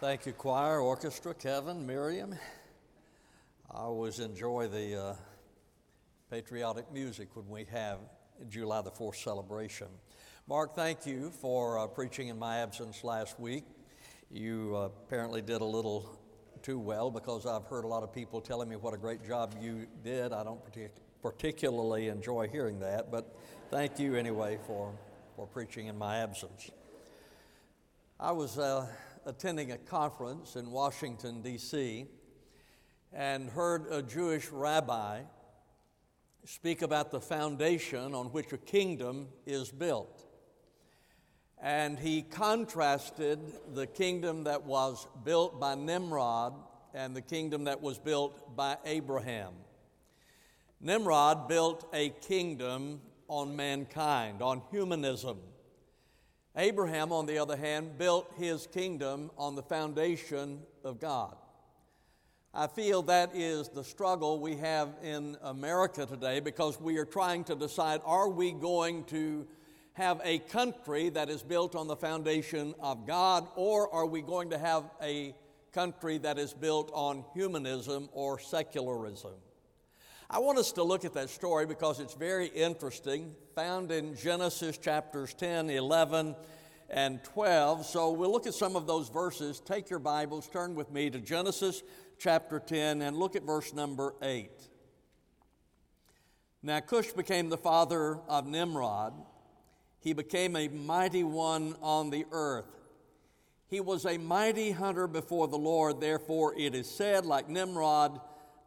Thank 0.00 0.24
you, 0.24 0.32
choir, 0.32 0.80
orchestra, 0.80 1.34
Kevin, 1.34 1.86
Miriam. 1.86 2.34
I 3.70 3.80
always 3.80 4.18
enjoy 4.18 4.66
the 4.66 4.98
uh, 4.98 5.14
patriotic 6.30 6.90
music 6.90 7.36
when 7.36 7.46
we 7.50 7.66
have 7.70 7.98
July 8.48 8.80
the 8.80 8.90
4th 8.90 9.16
celebration. 9.16 9.88
Mark, 10.48 10.74
thank 10.74 11.04
you 11.04 11.28
for 11.28 11.78
uh, 11.78 11.86
preaching 11.86 12.28
in 12.28 12.38
my 12.38 12.60
absence 12.60 13.04
last 13.04 13.38
week. 13.38 13.64
You 14.30 14.72
uh, 14.74 14.84
apparently 14.86 15.42
did 15.42 15.60
a 15.60 15.66
little 15.66 16.18
too 16.62 16.78
well 16.78 17.10
because 17.10 17.44
I've 17.44 17.66
heard 17.66 17.84
a 17.84 17.88
lot 17.88 18.02
of 18.02 18.10
people 18.10 18.40
telling 18.40 18.70
me 18.70 18.76
what 18.76 18.94
a 18.94 18.98
great 18.98 19.22
job 19.22 19.54
you 19.60 19.86
did. 20.02 20.32
I 20.32 20.42
don't 20.44 20.64
partic- 20.64 20.96
particularly 21.20 22.08
enjoy 22.08 22.48
hearing 22.48 22.80
that, 22.80 23.10
but 23.10 23.36
thank 23.70 23.98
you 23.98 24.14
anyway 24.14 24.58
for, 24.66 24.94
for 25.36 25.46
preaching 25.46 25.88
in 25.88 25.98
my 25.98 26.16
absence. 26.16 26.70
I 28.18 28.32
was 28.32 28.58
uh, 28.58 28.86
attending 29.30 29.70
a 29.70 29.78
conference 29.78 30.56
in 30.56 30.72
Washington, 30.72 31.40
D.C., 31.40 32.04
and 33.12 33.48
heard 33.48 33.86
a 33.88 34.02
Jewish 34.02 34.50
rabbi 34.50 35.20
speak 36.44 36.82
about 36.82 37.12
the 37.12 37.20
foundation 37.20 38.12
on 38.12 38.26
which 38.26 38.52
a 38.52 38.58
kingdom 38.58 39.28
is 39.46 39.70
built. 39.70 40.26
And 41.62 41.96
he 41.96 42.22
contrasted 42.22 43.38
the 43.72 43.86
kingdom 43.86 44.44
that 44.44 44.64
was 44.64 45.06
built 45.24 45.60
by 45.60 45.76
Nimrod 45.76 46.54
and 46.92 47.14
the 47.14 47.20
kingdom 47.20 47.64
that 47.64 47.80
was 47.80 48.00
built 48.00 48.56
by 48.56 48.78
Abraham. 48.84 49.52
Nimrod 50.80 51.46
built 51.46 51.88
a 51.92 52.08
kingdom 52.08 53.00
on 53.28 53.54
mankind, 53.54 54.42
on 54.42 54.62
humanism. 54.72 55.38
Abraham, 56.56 57.12
on 57.12 57.26
the 57.26 57.38
other 57.38 57.56
hand, 57.56 57.96
built 57.96 58.32
his 58.36 58.66
kingdom 58.66 59.30
on 59.38 59.54
the 59.54 59.62
foundation 59.62 60.60
of 60.84 60.98
God. 60.98 61.36
I 62.52 62.66
feel 62.66 63.02
that 63.02 63.30
is 63.34 63.68
the 63.68 63.84
struggle 63.84 64.40
we 64.40 64.56
have 64.56 64.88
in 65.04 65.36
America 65.42 66.04
today 66.04 66.40
because 66.40 66.80
we 66.80 66.96
are 66.98 67.04
trying 67.04 67.44
to 67.44 67.54
decide 67.54 68.00
are 68.04 68.28
we 68.28 68.50
going 68.50 69.04
to 69.04 69.46
have 69.92 70.20
a 70.24 70.40
country 70.40 71.10
that 71.10 71.30
is 71.30 71.44
built 71.44 71.76
on 71.76 71.86
the 71.86 71.94
foundation 71.94 72.74
of 72.80 73.06
God 73.06 73.46
or 73.54 73.92
are 73.94 74.06
we 74.06 74.20
going 74.20 74.50
to 74.50 74.58
have 74.58 74.90
a 75.00 75.32
country 75.72 76.18
that 76.18 76.38
is 76.40 76.52
built 76.52 76.90
on 76.92 77.24
humanism 77.34 78.08
or 78.12 78.40
secularism? 78.40 79.34
I 80.32 80.38
want 80.38 80.58
us 80.58 80.70
to 80.72 80.84
look 80.84 81.04
at 81.04 81.12
that 81.14 81.28
story 81.28 81.66
because 81.66 81.98
it's 81.98 82.14
very 82.14 82.46
interesting, 82.46 83.34
found 83.56 83.90
in 83.90 84.14
Genesis 84.14 84.78
chapters 84.78 85.34
10, 85.34 85.70
11, 85.70 86.36
and 86.88 87.24
12. 87.24 87.84
So 87.84 88.12
we'll 88.12 88.30
look 88.30 88.46
at 88.46 88.54
some 88.54 88.76
of 88.76 88.86
those 88.86 89.08
verses. 89.08 89.58
Take 89.58 89.90
your 89.90 89.98
Bibles, 89.98 90.48
turn 90.48 90.76
with 90.76 90.92
me 90.92 91.10
to 91.10 91.18
Genesis 91.18 91.82
chapter 92.20 92.60
10 92.60 93.02
and 93.02 93.16
look 93.16 93.34
at 93.34 93.42
verse 93.42 93.74
number 93.74 94.14
8. 94.22 94.52
Now, 96.62 96.78
Cush 96.78 97.10
became 97.10 97.48
the 97.48 97.58
father 97.58 98.20
of 98.28 98.46
Nimrod. 98.46 99.14
He 99.98 100.12
became 100.12 100.54
a 100.54 100.68
mighty 100.68 101.24
one 101.24 101.74
on 101.82 102.10
the 102.10 102.24
earth. 102.30 102.70
He 103.66 103.80
was 103.80 104.06
a 104.06 104.16
mighty 104.16 104.70
hunter 104.70 105.08
before 105.08 105.48
the 105.48 105.58
Lord, 105.58 106.00
therefore, 106.00 106.54
it 106.56 106.76
is 106.76 106.88
said, 106.88 107.26
like 107.26 107.48
Nimrod, 107.48 108.20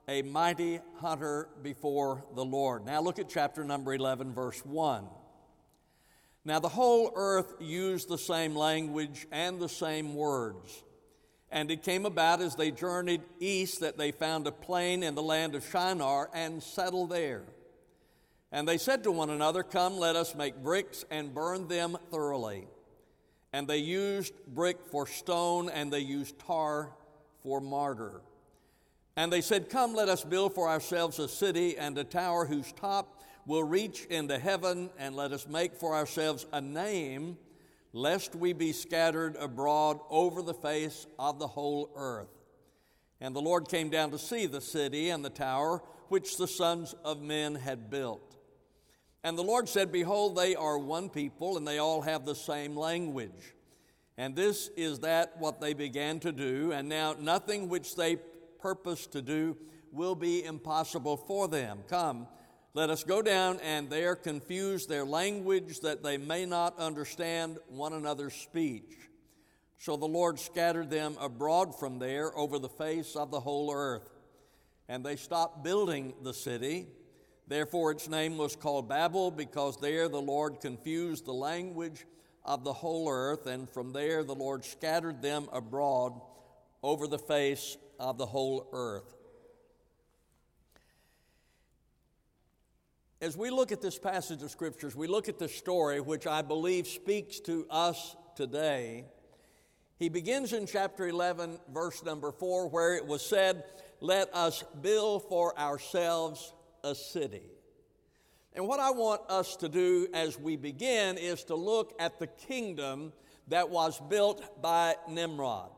a 0.08 0.22
mighty 0.22 0.80
hunter 1.00 1.48
before 1.62 2.23
the 2.36 2.44
Lord. 2.44 2.86
Now, 2.86 3.02
look 3.02 3.20
at 3.20 3.30
chapter 3.30 3.64
number 3.64 3.94
11, 3.94 4.34
verse 4.34 4.59
1. 4.66 5.06
Now, 6.46 6.59
the 6.59 6.70
whole 6.70 7.12
earth 7.16 7.56
used 7.59 8.09
the 8.09 8.18
same 8.18 8.56
language 8.56 9.26
and 9.31 9.59
the 9.59 9.70
same 9.70 10.14
words. 10.14 10.84
And 11.50 11.72
it 11.72 11.84
came 11.84 12.06
about 12.06 12.42
as 12.42 12.56
they 12.56 12.72
journeyed 12.72 13.22
east 13.40 13.80
that 13.80 13.98
they 13.98 14.12
found 14.12 14.48
a 14.48 14.52
plain 14.52 15.04
in 15.04 15.16
the 15.16 15.22
land 15.22 15.56
of 15.56 15.66
Shinar 15.66 16.30
and 16.34 16.62
settled 16.62 17.12
there. 17.12 17.44
And 18.52 18.68
they 18.68 18.78
said 18.78 19.03
to 19.03 19.12
one 19.12 19.30
another, 19.30 19.63
Come, 19.63 19.97
let 19.97 20.16
us 20.16 20.36
make 20.36 20.62
bricks 20.62 21.06
and 21.09 21.34
burn 21.34 21.68
them 21.68 21.97
thoroughly. 22.12 22.68
And 23.53 23.68
they 23.68 23.78
used 23.78 24.34
brick 24.47 24.78
for 24.92 25.08
stone, 25.08 25.69
and 25.69 25.94
they 25.94 26.00
used 26.00 26.40
tar 26.40 26.92
for 27.44 27.62
mortar. 27.62 28.22
And 29.16 29.31
they 29.31 29.41
said, 29.41 29.69
Come, 29.69 29.94
let 29.94 30.09
us 30.09 30.24
build 30.24 30.56
for 30.56 30.68
ourselves 30.68 31.19
a 31.19 31.28
city 31.28 31.78
and 31.78 31.97
a 31.97 32.03
tower 32.03 32.46
whose 32.46 32.72
top 32.72 33.22
will 33.46 33.63
reach 33.63 34.06
into 34.06 34.40
heaven, 34.40 34.90
and 34.97 35.16
let 35.16 35.31
us 35.31 35.47
make 35.47 35.75
for 35.75 35.94
ourselves 35.96 36.46
a 36.53 36.62
name 36.62 37.38
lest 37.91 38.35
we 38.35 38.53
be 38.53 38.72
scattered 38.72 39.35
abroad 39.35 40.00
over 40.09 40.41
the 40.41 40.53
face 40.53 41.06
of 41.19 41.38
the 41.38 41.47
whole 41.47 41.91
earth. 41.96 42.29
And 43.22 43.35
the 43.35 43.41
Lord 43.41 43.69
came 43.69 43.90
down 43.90 44.12
to 44.12 44.18
see 44.18 44.47
the 44.47 44.62
city 44.62 45.09
and 45.09 45.24
the 45.24 45.30
tower 45.30 45.81
which 46.09 46.38
the 46.38 46.47
sons 46.47 46.95
of 47.06 47.22
men 47.22 47.56
had 47.56 47.90
built. 47.90 48.35
And 49.24 49.38
the 49.38 49.44
Lord 49.44 49.69
said, 49.69 49.91
Behold, 49.91 50.35
they 50.35 50.56
are 50.56 50.78
one 50.78 51.09
people, 51.09 51.56
and 51.56 51.68
they 51.68 51.78
all 51.78 52.01
have 52.01 52.25
the 52.25 52.35
same 52.35 52.75
language. 52.75 53.56
And 54.18 54.35
this 54.35 54.69
is 54.75 55.00
that 55.00 55.38
what 55.40 55.62
they 55.62 55.74
began 55.74 56.19
to 56.22 56.31
do, 56.31 56.72
and 56.74 56.90
now 56.90 57.16
nothing 57.18 57.69
which 57.69 57.95
they 57.95 58.18
purpose 58.63 59.06
to 59.07 59.22
do 59.22 59.57
will 59.91 60.16
be 60.16 60.44
impossible 60.44 61.18
for 61.18 61.47
them. 61.47 61.79
Come, 61.90 62.28
let 62.74 62.90
us 62.90 63.03
go 63.03 63.22
down 63.22 63.59
and 63.62 63.90
there 63.90 64.16
confuse 64.16 64.88
their 64.88 65.06
language 65.06 65.81
that 65.81 66.01
they 66.01 66.18
may 66.18 66.46
not 66.46 66.79
understand 66.79 67.59
one 67.68 67.94
another's 67.94 68.34
speech. 68.34 68.96
So 69.78 69.97
the 69.97 70.07
Lord 70.07 70.40
scattered 70.40 70.90
them 70.90 71.18
abroad 71.19 71.78
from 71.78 72.00
there 72.00 72.35
over 72.38 72.57
the 72.57 72.69
face 72.69 73.18
of 73.18 73.31
the 73.31 73.41
whole 73.41 73.72
earth. 73.72 74.09
And 74.88 75.06
they 75.06 75.18
stopped 75.18 75.63
building 75.63 76.13
the 76.24 76.34
city. 76.34 76.88
Therefore, 77.47 77.91
its 77.91 78.07
name 78.07 78.38
was 78.38 78.56
called 78.56 78.88
Babel, 78.88 79.30
because 79.30 79.78
there 79.78 80.07
the 80.07 80.22
Lord 80.22 80.62
confused 80.62 81.25
the 81.25 81.34
language 81.34 82.06
of 82.45 82.63
the 82.63 82.74
whole 82.74 83.09
earth. 83.09 83.45
And 83.45 83.69
from 83.69 83.91
there 83.91 84.24
the 84.24 84.35
Lord 84.35 84.63
scattered 84.63 85.22
them 85.22 85.50
abroad 85.51 86.19
over 86.81 87.07
the 87.07 87.19
face 87.19 87.78
of 88.00 88.18
the 88.18 88.26
whole 88.26 88.70
earth. 88.74 89.16
As 93.22 93.38
we 93.38 93.50
look 93.50 93.72
at 93.72 93.81
this 93.81 93.98
passage 93.98 94.44
of 94.44 94.52
scriptures, 94.52 94.96
we 94.96 95.08
look 95.08 95.30
at 95.30 95.40
this 95.40 95.56
story, 95.56 96.02
which 96.02 96.28
I 96.28 96.42
believe 96.42 96.88
speaks 96.88 97.40
to 97.42 97.66
us 97.70 98.18
today. 98.36 99.06
He 99.98 100.09
begins 100.09 100.52
in 100.52 100.68
chapter 100.68 101.08
11, 101.08 101.59
verse 101.74 102.04
number 102.04 102.34
4, 102.34 102.68
where 102.68 102.96
it 102.96 103.06
was 103.06 103.26
said, 103.26 103.64
Let 104.02 104.34
us 104.36 104.66
build 104.81 105.30
for 105.30 105.58
ourselves 105.58 106.54
a 106.84 106.94
city. 106.94 107.44
And 108.52 108.68
what 108.68 108.81
I 108.81 108.92
want 108.92 109.22
us 109.30 109.56
to 109.58 109.70
do 109.70 110.08
as 110.14 110.38
we 110.38 110.58
begin 110.58 111.18
is 111.18 111.46
to 111.46 111.56
look 111.56 111.94
at 112.00 112.20
the 112.20 112.28
kingdom 112.28 113.14
that 113.48 113.70
was 113.70 114.02
built 114.10 114.62
by 114.62 114.96
Nimrod. 115.10 115.72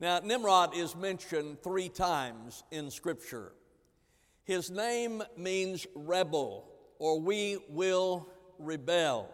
Now, 0.00 0.20
Nimrod 0.20 0.76
is 0.76 0.94
mentioned 0.94 1.60
three 1.60 1.88
times 1.88 2.62
in 2.70 2.88
Scripture. 2.88 3.52
His 4.44 4.70
name 4.70 5.24
means 5.36 5.88
rebel, 5.96 6.68
or 7.00 7.18
we 7.20 7.58
will 7.68 8.28
rebel. 8.60 9.28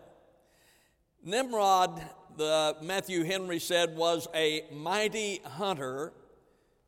Nimrod, 1.22 2.02
the 2.38 2.76
Matthew 2.80 3.24
Henry 3.24 3.58
said, 3.58 3.94
was 3.94 4.26
a 4.34 4.64
mighty 4.72 5.42
hunter. 5.44 6.14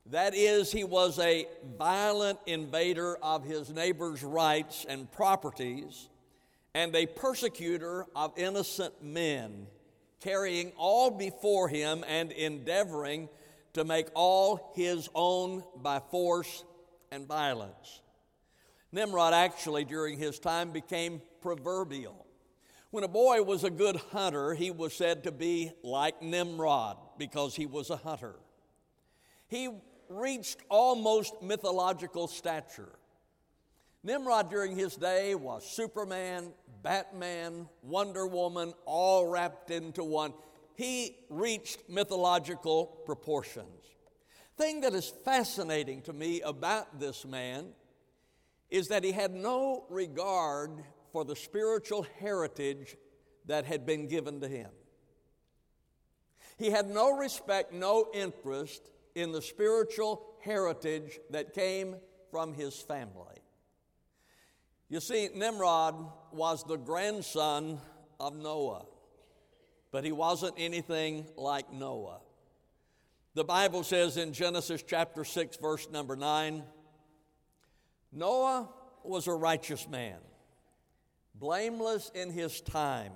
That 0.06 0.34
is, 0.34 0.72
he 0.72 0.84
was 0.84 1.18
a 1.18 1.46
violent 1.76 2.38
invader 2.46 3.18
of 3.22 3.44
his 3.44 3.68
neighbor's 3.68 4.22
rights 4.22 4.86
and 4.88 5.12
properties, 5.12 6.08
and 6.72 6.96
a 6.96 7.04
persecutor 7.04 8.06
of 8.16 8.32
innocent 8.38 9.02
men, 9.02 9.66
carrying 10.20 10.72
all 10.78 11.10
before 11.10 11.68
him 11.68 12.04
and 12.08 12.32
endeavoring 12.32 13.28
to 13.76 13.84
make 13.84 14.08
all 14.14 14.72
his 14.74 15.10
own 15.14 15.62
by 15.76 16.00
force 16.10 16.64
and 17.12 17.28
violence. 17.28 18.00
Nimrod 18.90 19.34
actually, 19.34 19.84
during 19.84 20.18
his 20.18 20.38
time, 20.38 20.70
became 20.70 21.20
proverbial. 21.42 22.26
When 22.90 23.04
a 23.04 23.08
boy 23.08 23.42
was 23.42 23.64
a 23.64 23.70
good 23.70 23.96
hunter, 24.12 24.54
he 24.54 24.70
was 24.70 24.94
said 24.94 25.24
to 25.24 25.30
be 25.30 25.72
like 25.82 26.22
Nimrod 26.22 26.96
because 27.18 27.54
he 27.54 27.66
was 27.66 27.90
a 27.90 27.98
hunter. 27.98 28.36
He 29.48 29.68
reached 30.08 30.56
almost 30.70 31.42
mythological 31.42 32.28
stature. 32.28 32.98
Nimrod 34.02 34.48
during 34.48 34.74
his 34.74 34.96
day 34.96 35.34
was 35.34 35.70
Superman, 35.70 36.54
Batman, 36.82 37.68
Wonder 37.82 38.26
Woman, 38.26 38.72
all 38.86 39.26
wrapped 39.26 39.70
into 39.70 40.02
one. 40.02 40.32
He 40.76 41.16
reached 41.30 41.88
mythological 41.88 43.00
proportions. 43.06 43.82
Thing 44.56 44.82
that 44.82 44.94
is 44.94 45.12
fascinating 45.24 46.02
to 46.02 46.12
me 46.12 46.42
about 46.42 47.00
this 47.00 47.24
man 47.24 47.68
is 48.70 48.88
that 48.88 49.02
he 49.02 49.12
had 49.12 49.32
no 49.34 49.86
regard 49.88 50.84
for 51.12 51.24
the 51.24 51.36
spiritual 51.36 52.06
heritage 52.20 52.96
that 53.46 53.64
had 53.64 53.86
been 53.86 54.06
given 54.06 54.40
to 54.40 54.48
him. 54.48 54.70
He 56.58 56.70
had 56.70 56.88
no 56.88 57.16
respect, 57.16 57.72
no 57.72 58.08
interest 58.12 58.90
in 59.14 59.32
the 59.32 59.42
spiritual 59.42 60.26
heritage 60.42 61.18
that 61.30 61.54
came 61.54 61.96
from 62.30 62.52
his 62.52 62.78
family. 62.80 63.40
You 64.88 65.00
see, 65.00 65.28
Nimrod 65.34 65.94
was 66.32 66.64
the 66.64 66.76
grandson 66.76 67.80
of 68.20 68.36
Noah, 68.36 68.84
but 69.96 70.04
he 70.04 70.12
wasn't 70.12 70.52
anything 70.58 71.24
like 71.38 71.72
Noah. 71.72 72.20
The 73.32 73.44
Bible 73.44 73.82
says 73.82 74.18
in 74.18 74.34
Genesis 74.34 74.84
chapter 74.86 75.24
6, 75.24 75.56
verse 75.56 75.88
number 75.90 76.16
9 76.16 76.62
Noah 78.12 78.68
was 79.02 79.26
a 79.26 79.32
righteous 79.32 79.88
man, 79.88 80.18
blameless 81.34 82.10
in 82.14 82.30
his 82.30 82.60
time. 82.60 83.12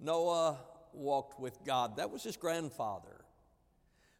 Noah 0.00 0.56
walked 0.94 1.38
with 1.38 1.62
God. 1.66 1.98
That 1.98 2.10
was 2.10 2.22
his 2.22 2.38
grandfather. 2.38 3.22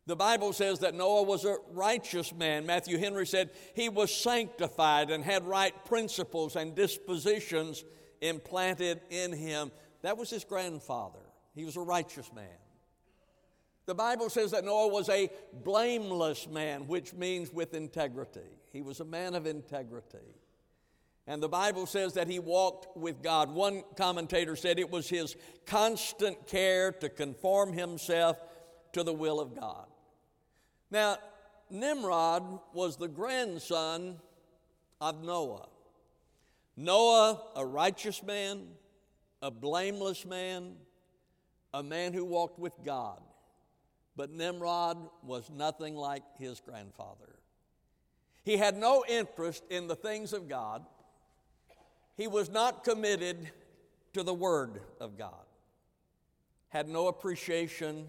The 0.05 0.17
Bible 0.17 0.53
says 0.53 0.81
that 0.81 0.95
Noah 0.95 1.23
was 1.23 1.47
a 1.47 1.57
righteous 1.73 2.31
man. 2.35 2.67
Matthew 2.67 2.99
Henry 2.99 3.27
said 3.27 3.49
he 3.75 3.89
was 3.89 4.15
sanctified 4.15 5.11
and 5.11 5.25
had 5.25 5.47
right 5.47 5.73
principles 5.87 6.57
and 6.57 6.75
dispositions 6.75 7.83
implanted 8.21 9.01
in 9.09 9.33
him. 9.33 9.73
That 10.03 10.19
was 10.19 10.29
his 10.29 10.45
grandfather. 10.45 11.24
He 11.55 11.65
was 11.65 11.77
a 11.77 11.81
righteous 11.81 12.31
man. 12.35 12.59
The 13.87 13.95
Bible 13.95 14.31
says 14.31 14.53
that 14.53 14.65
Noah 14.65 14.89
was 14.89 15.09
a 15.09 15.31
blameless 15.53 16.49
man, 16.49 16.87
which 16.87 17.13
means 17.13 17.53
with 17.53 17.75
integrity. 17.75 18.41
He 18.73 18.81
was 18.81 19.01
a 19.01 19.05
man 19.05 19.35
of 19.35 19.47
integrity. 19.47 20.41
And 21.27 21.43
the 21.43 21.49
Bible 21.49 21.87
says 21.87 22.15
that 22.15 22.29
he 22.29 22.39
walked 22.39 22.97
with 22.97 23.23
God. 23.23 23.51
One 23.51 23.83
commentator 23.97 24.57
said 24.57 24.79
it 24.79 24.91
was 24.91 25.09
his 25.09 25.37
constant 25.67 26.47
care 26.47 26.93
to 26.93 27.09
conform 27.09 27.73
himself 27.73 28.39
to 28.93 29.03
the 29.03 29.13
will 29.13 29.41
of 29.41 29.59
God. 29.59 29.87
Now, 30.91 31.19
Nimrod 31.71 32.61
was 32.73 32.97
the 32.97 33.09
grandson 33.09 34.19
of 35.01 35.23
Noah. 35.23 35.69
Noah, 36.77 37.41
a 37.57 37.65
righteous 37.65 38.23
man, 38.23 38.67
a 39.41 39.51
blameless 39.51 40.25
man, 40.25 40.75
a 41.75 41.83
man 41.83 42.13
who 42.13 42.25
walked 42.25 42.59
with 42.59 42.73
God. 42.85 43.21
But 44.17 44.31
Nimrod 44.31 44.97
was 45.25 45.51
nothing 45.51 45.97
like 45.97 46.23
his 46.39 46.61
grandfather. 46.61 47.35
He 48.45 48.57
had 48.57 48.77
no 48.77 49.05
interest 49.09 49.65
in 49.71 49.89
the 49.89 49.97
things 49.97 50.33
of 50.33 50.49
God. 50.49 50.87
He 52.17 52.29
was 52.29 52.49
not 52.49 52.85
committed 52.85 53.51
to 54.13 54.23
the 54.23 54.33
Word 54.33 54.81
of 55.01 55.19
God, 55.19 55.45
had 56.69 56.89
no 56.89 57.09
appreciation 57.09 58.07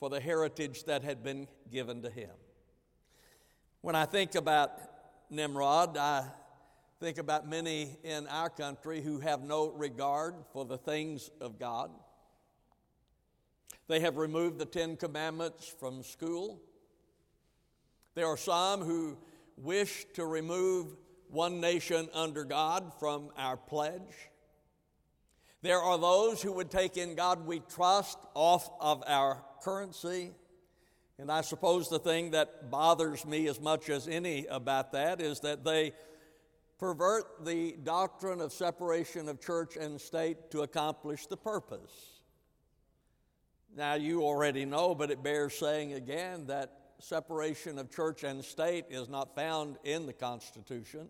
for 0.00 0.10
the 0.10 0.18
heritage 0.18 0.82
that 0.84 1.04
had 1.04 1.22
been 1.22 1.46
given 1.70 2.02
to 2.02 2.10
him. 2.10 2.30
When 3.80 3.94
I 3.94 4.06
think 4.06 4.34
about 4.34 4.72
Nimrod, 5.30 5.96
I 5.96 6.24
think 6.98 7.18
about 7.18 7.48
many 7.48 7.96
in 8.02 8.26
our 8.26 8.50
country 8.50 9.00
who 9.02 9.20
have 9.20 9.42
no 9.42 9.68
regard 9.68 10.34
for 10.52 10.64
the 10.64 10.78
things 10.78 11.30
of 11.40 11.60
God. 11.60 11.92
They 13.88 14.00
have 14.00 14.18
removed 14.18 14.58
the 14.58 14.66
Ten 14.66 14.96
Commandments 14.96 15.66
from 15.66 16.02
school. 16.02 16.60
There 18.14 18.26
are 18.26 18.36
some 18.36 18.82
who 18.82 19.16
wish 19.56 20.06
to 20.14 20.26
remove 20.26 20.94
one 21.30 21.60
nation 21.60 22.08
under 22.12 22.44
God 22.44 22.92
from 23.00 23.30
our 23.36 23.56
pledge. 23.56 24.30
There 25.62 25.80
are 25.80 25.98
those 25.98 26.42
who 26.42 26.52
would 26.52 26.70
take 26.70 26.96
in 26.96 27.14
God 27.14 27.46
we 27.46 27.60
trust 27.60 28.18
off 28.34 28.70
of 28.80 29.02
our 29.06 29.42
currency. 29.62 30.32
And 31.18 31.32
I 31.32 31.40
suppose 31.40 31.88
the 31.88 31.98
thing 31.98 32.30
that 32.32 32.70
bothers 32.70 33.24
me 33.24 33.48
as 33.48 33.60
much 33.60 33.88
as 33.88 34.06
any 34.06 34.46
about 34.46 34.92
that 34.92 35.20
is 35.20 35.40
that 35.40 35.64
they 35.64 35.94
pervert 36.78 37.44
the 37.44 37.76
doctrine 37.82 38.40
of 38.40 38.52
separation 38.52 39.28
of 39.28 39.40
church 39.40 39.76
and 39.76 40.00
state 40.00 40.50
to 40.52 40.60
accomplish 40.60 41.26
the 41.26 41.36
purpose. 41.36 42.17
Now, 43.78 43.94
you 43.94 44.24
already 44.24 44.64
know, 44.64 44.92
but 44.92 45.12
it 45.12 45.22
bears 45.22 45.56
saying 45.56 45.92
again 45.92 46.48
that 46.48 46.72
separation 46.98 47.78
of 47.78 47.94
church 47.94 48.24
and 48.24 48.44
state 48.44 48.86
is 48.90 49.08
not 49.08 49.36
found 49.36 49.76
in 49.84 50.04
the 50.04 50.12
Constitution. 50.12 51.08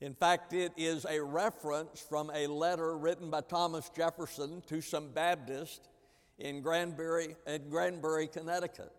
In 0.00 0.14
fact, 0.14 0.54
it 0.54 0.72
is 0.78 1.04
a 1.04 1.22
reference 1.22 2.00
from 2.00 2.30
a 2.34 2.46
letter 2.46 2.96
written 2.96 3.28
by 3.28 3.42
Thomas 3.42 3.90
Jefferson 3.94 4.62
to 4.68 4.80
some 4.80 5.10
Baptist 5.10 5.90
in 6.38 6.62
Granbury, 6.62 7.36
in 7.46 7.68
Granbury, 7.68 8.28
Connecticut. 8.28 8.94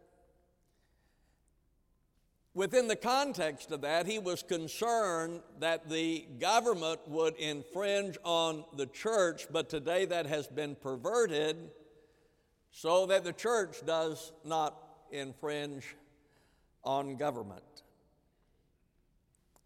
Within 2.54 2.88
the 2.88 2.96
context 2.96 3.72
of 3.72 3.82
that, 3.82 4.06
he 4.06 4.20
was 4.20 4.44
concerned 4.44 5.42
that 5.60 5.90
the 5.90 6.28
government 6.40 7.00
would 7.08 7.36
infringe 7.38 8.16
on 8.24 8.64
the 8.76 8.86
church, 8.86 9.48
but 9.52 9.70
today 9.70 10.06
that 10.06 10.28
has 10.28 10.46
been 10.46 10.76
perverted 10.76 11.72
so 12.80 13.08
that 13.08 13.24
the 13.24 13.34
church 13.34 13.84
does 13.88 14.32
not 14.46 14.78
infringe 15.12 15.96
on 16.84 17.16
government. 17.16 17.64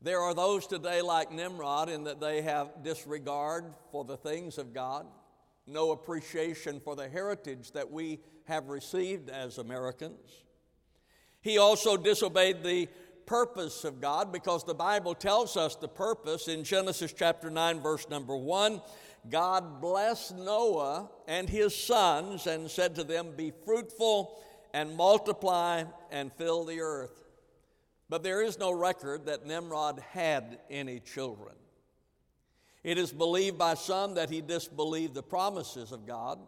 There 0.01 0.21
are 0.21 0.33
those 0.33 0.65
today 0.65 1.01
like 1.01 1.29
Nimrod 1.29 1.89
in 1.89 2.05
that 2.05 2.21
they 2.21 2.41
have 2.41 2.85
disregard 2.85 3.65
for 3.91 4.05
the 4.05 4.15
things 4.15 4.57
of 4.57 4.73
God, 4.73 5.07
no 5.67 5.91
appreciation 5.91 6.79
for 6.79 6.95
the 6.95 7.09
heritage 7.09 7.73
that 7.73 7.91
we 7.91 8.21
have 8.45 8.69
received 8.69 9.29
as 9.29 9.57
Americans. 9.57 10.45
He 11.41 11.57
also 11.57 11.97
disobeyed 11.97 12.63
the 12.63 12.87
purpose 13.25 13.83
of 13.83 13.99
God 13.99 14.31
because 14.31 14.63
the 14.63 14.73
Bible 14.73 15.15
tells 15.15 15.57
us 15.57 15.75
the 15.75 15.89
purpose 15.89 16.47
in 16.47 16.63
Genesis 16.63 17.11
chapter 17.11 17.49
9, 17.49 17.81
verse 17.81 18.07
number 18.09 18.37
1. 18.37 18.81
God 19.29 19.81
blessed 19.81 20.35
Noah 20.35 21.09
and 21.27 21.49
his 21.49 21.75
sons 21.75 22.47
and 22.47 22.69
said 22.69 22.95
to 22.95 23.03
them, 23.03 23.33
Be 23.35 23.51
fruitful 23.65 24.41
and 24.73 24.95
multiply 24.95 25.83
and 26.11 26.33
fill 26.33 26.65
the 26.65 26.81
earth. 26.81 27.23
But 28.09 28.23
there 28.23 28.41
is 28.41 28.59
no 28.59 28.71
record 28.71 29.27
that 29.27 29.45
Nimrod 29.45 30.03
had 30.11 30.59
any 30.69 30.99
children. 30.99 31.55
It 32.83 32.97
is 32.97 33.11
believed 33.11 33.57
by 33.57 33.75
some 33.75 34.15
that 34.15 34.29
he 34.29 34.41
disbelieved 34.41 35.13
the 35.13 35.23
promises 35.23 35.91
of 35.91 36.07
God. 36.07 36.39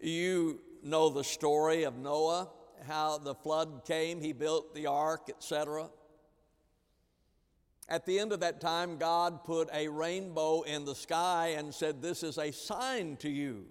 You 0.00 0.60
know 0.82 1.10
the 1.10 1.24
story 1.24 1.82
of 1.82 1.98
Noah, 1.98 2.48
how 2.86 3.18
the 3.18 3.34
flood 3.34 3.82
came, 3.84 4.20
he 4.20 4.32
built 4.32 4.74
the 4.74 4.86
ark, 4.86 5.28
etc. 5.28 5.90
At 7.88 8.04
the 8.04 8.18
end 8.18 8.32
of 8.32 8.40
that 8.40 8.60
time, 8.60 8.98
God 8.98 9.44
put 9.44 9.70
a 9.72 9.88
rainbow 9.88 10.62
in 10.62 10.84
the 10.84 10.94
sky 10.94 11.54
and 11.56 11.74
said, 11.74 12.02
This 12.02 12.22
is 12.22 12.36
a 12.36 12.52
sign 12.52 13.16
to 13.18 13.30
you. 13.30 13.64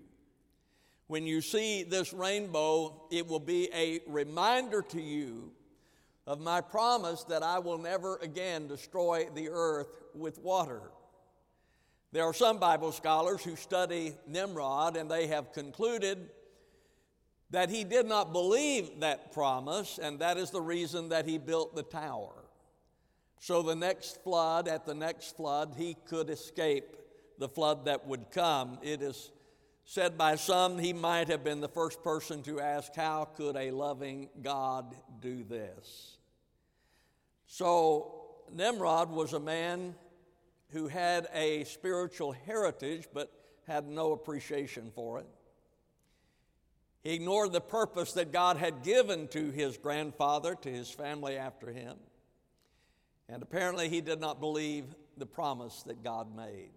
When 1.06 1.26
you 1.26 1.40
see 1.42 1.84
this 1.84 2.14
rainbow, 2.14 3.04
it 3.12 3.28
will 3.28 3.40
be 3.40 3.70
a 3.74 4.02
reminder 4.08 4.82
to 4.82 5.02
you 5.02 5.52
of 6.26 6.42
my 6.42 6.60
promise 6.62 7.24
that 7.26 7.44
I 7.44 7.60
will 7.60 7.78
never 7.78 8.18
again 8.18 8.68
destroy 8.68 9.28
the 9.34 9.50
earth 9.50 9.88
with 10.14 10.40
water. 10.40 10.82
There 12.12 12.24
are 12.24 12.34
some 12.34 12.58
Bible 12.58 12.92
scholars 12.92 13.44
who 13.44 13.56
study 13.56 14.16
Nimrod 14.28 14.98
and 14.98 15.10
they 15.10 15.28
have 15.28 15.54
concluded 15.54 16.30
that 17.52 17.70
he 17.70 17.84
did 17.84 18.06
not 18.06 18.34
believe 18.34 19.00
that 19.00 19.32
promise, 19.32 20.00
and 20.02 20.20
that 20.20 20.38
is 20.38 20.52
the 20.52 20.62
reason 20.62 21.10
that 21.10 21.26
he 21.26 21.38
built 21.38 21.76
the 21.76 21.84
tower. 21.84 22.34
So, 23.40 23.62
the 23.62 23.76
next 23.76 24.24
flood, 24.24 24.68
at 24.68 24.86
the 24.86 24.96
next 24.96 25.36
flood, 25.38 25.76
he 25.78 25.96
could 26.06 26.30
escape 26.30 26.98
the 27.38 27.48
flood 27.48 27.86
that 27.86 28.08
would 28.08 28.32
come. 28.32 28.80
It 28.82 29.02
is 29.02 29.32
said 29.86 30.18
by 30.18 30.36
some 30.36 30.78
he 30.78 30.92
might 30.92 31.30
have 31.30 31.44
been 31.44 31.62
the 31.62 31.70
first 31.70 32.04
person 32.04 32.44
to 32.44 32.60
ask, 32.60 32.94
How 32.96 33.26
could 33.26 33.56
a 33.56 33.72
loving 33.72 34.30
God 34.42 34.96
do 35.22 35.44
this? 35.44 36.18
So, 37.46 38.26
Nimrod 38.54 39.10
was 39.10 39.34
a 39.34 39.40
man 39.40 39.96
who 40.72 40.88
had 40.88 41.28
a 41.34 41.64
spiritual 41.64 42.34
heritage 42.34 43.08
but 43.14 43.32
had 43.66 43.88
no 43.88 44.12
appreciation 44.12 44.92
for 44.94 45.20
it. 45.20 45.28
He 47.04 47.14
ignored 47.14 47.54
the 47.54 47.62
purpose 47.62 48.12
that 48.14 48.34
God 48.34 48.58
had 48.58 48.84
given 48.84 49.30
to 49.30 49.52
his 49.52 49.78
grandfather, 49.78 50.56
to 50.56 50.70
his 50.70 50.90
family 50.90 51.38
after 51.38 51.72
him. 51.72 51.96
And 53.30 53.42
apparently, 53.42 53.90
he 53.90 54.02
did 54.02 54.20
not 54.20 54.40
believe 54.40 54.86
the 55.18 55.26
promise 55.26 55.84
that 55.84 56.04
God 56.04 56.36
made. 56.36 56.70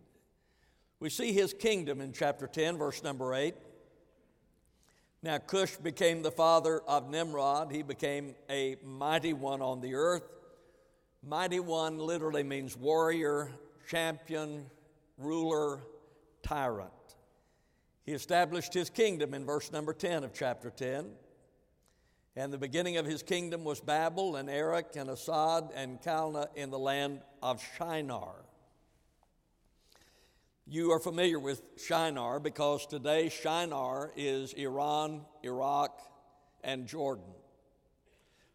We 0.99 1.09
see 1.09 1.33
his 1.33 1.55
kingdom 1.55 2.01
in 2.01 2.13
chapter 2.13 2.47
10, 2.47 2.77
verse 2.77 3.03
number 3.03 3.35
8. 3.35 3.55
Now, 5.23 5.39
Cush 5.39 5.77
became 5.77 6.23
the 6.23 6.31
father 6.31 6.81
of 6.89 7.11
Nimrod. 7.11 7.71
He 7.71 7.83
became 7.83 8.35
a 8.49 8.77
mighty 8.85 9.33
one 9.33 9.61
on 9.61 9.81
the 9.81 9.95
earth. 9.95 10.25
Mighty 11.23 11.61
one 11.61 11.99
literally 11.99 12.43
means 12.43 12.77
warrior, 12.77 13.51
champion, 13.89 14.67
ruler, 15.19 15.81
tyrant. 16.43 16.91
He 18.05 18.13
established 18.13 18.73
his 18.73 18.89
kingdom 18.89 19.35
in 19.35 19.45
verse 19.45 19.71
number 19.71 19.93
10 19.93 20.25
of 20.25 20.33
chapter 20.33 20.71
10. 20.71 21.11
And 22.37 22.53
the 22.53 22.59
beginning 22.59 22.97
of 22.97 23.07
his 23.07 23.23
kingdom 23.23 23.65
was 23.65 23.81
Babel 23.81 24.37
and 24.37 24.49
Erech 24.49 24.95
and 24.97 25.11
Accad 25.11 25.71
and 25.75 26.01
Calneh 26.01 26.47
in 26.55 26.71
the 26.71 26.79
land 26.79 27.21
of 27.43 27.63
Shinar. 27.77 28.45
You 30.67 30.93
are 30.93 31.01
familiar 31.01 31.41
with 31.41 31.63
Shinar 31.77 32.39
because 32.39 32.87
today 32.87 33.29
Shinar 33.29 34.13
is 34.17 34.53
Iran, 34.53 35.23
Iraq, 35.43 36.01
and 36.63 36.87
Jordan. 36.87 37.25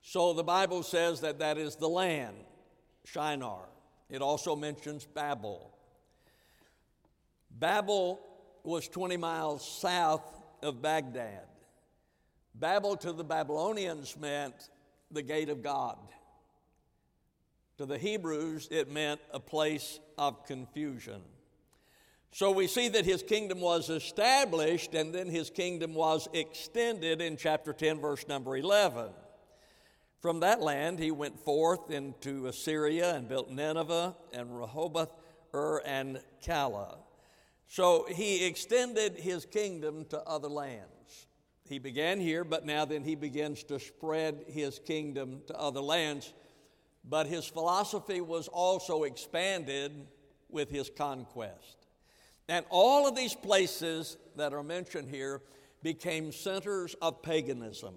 So 0.02 0.32
the 0.32 0.44
Bible 0.44 0.82
says 0.82 1.20
that 1.22 1.40
that 1.40 1.58
is 1.58 1.76
the 1.76 1.90
land, 1.90 2.38
Shinar. 3.04 3.68
It 4.10 4.22
also 4.22 4.56
mentions 4.56 5.06
Babel. 5.06 5.76
Babel 7.52 8.22
was 8.64 8.88
20 8.88 9.18
miles 9.18 9.68
south 9.68 10.24
of 10.64 10.82
Baghdad. 10.82 11.48
Babel 12.58 12.96
to 12.98 13.12
the 13.12 13.24
Babylonians 13.24 14.16
meant 14.18 14.70
the 15.12 15.22
gate 15.22 15.50
of 15.50 15.62
God. 15.62 15.98
To 17.78 17.86
the 17.86 17.98
Hebrews, 17.98 18.70
it 18.72 18.90
meant 18.90 19.20
a 19.32 19.40
place 19.40 20.00
of 20.18 20.46
confusion. 20.46 21.22
So 22.32 22.52
we 22.52 22.68
see 22.68 22.88
that 22.90 23.06
his 23.06 23.24
kingdom 23.24 23.60
was 23.60 23.90
established 23.90 24.94
and 24.94 25.14
then 25.14 25.28
his 25.28 25.50
kingdom 25.50 25.94
was 25.94 26.28
extended 26.34 27.22
in 27.22 27.38
chapter 27.38 27.74
10, 27.74 28.00
verse 28.00 28.28
number 28.28 28.56
11. 28.56 29.10
From 30.20 30.40
that 30.40 30.62
land, 30.62 31.00
he 31.00 31.12
went 31.12 31.40
forth 31.40 31.92
into 31.92 32.48
Assyria 32.48 33.16
and 33.16 33.28
built 33.28 33.50
Nineveh 33.50 34.16
and 34.34 34.58
Rehoboth, 34.58 35.14
Ur, 35.54 35.82
and 35.86 36.22
Calah. 36.44 36.98
So 37.68 38.08
he 38.10 38.46
extended 38.46 39.18
his 39.18 39.46
kingdom 39.46 40.06
to 40.06 40.22
other 40.22 40.50
lands. 40.50 40.95
He 41.68 41.80
began 41.80 42.20
here, 42.20 42.44
but 42.44 42.66
now 42.66 42.86
then 42.86 43.04
he 43.04 43.16
begins 43.16 43.64
to 43.66 43.80
spread 43.80 44.46
his 44.48 44.80
kingdom 44.80 45.42
to 45.48 45.60
other 45.60 45.82
lands. 45.82 46.34
But 47.04 47.28
his 47.28 47.46
philosophy 47.46 48.22
was 48.22 48.48
also 48.48 49.04
expanded 49.04 50.08
with 50.50 50.70
his 50.70 50.92
conquest. 50.96 51.88
And 52.48 52.66
all 52.70 53.08
of 53.08 53.16
these 53.16 53.34
places 53.34 54.18
that 54.36 54.54
are 54.54 54.64
mentioned 54.64 55.10
here 55.10 55.42
became 55.82 56.32
centers 56.32 56.96
of 57.02 57.24
paganism. 57.24 57.96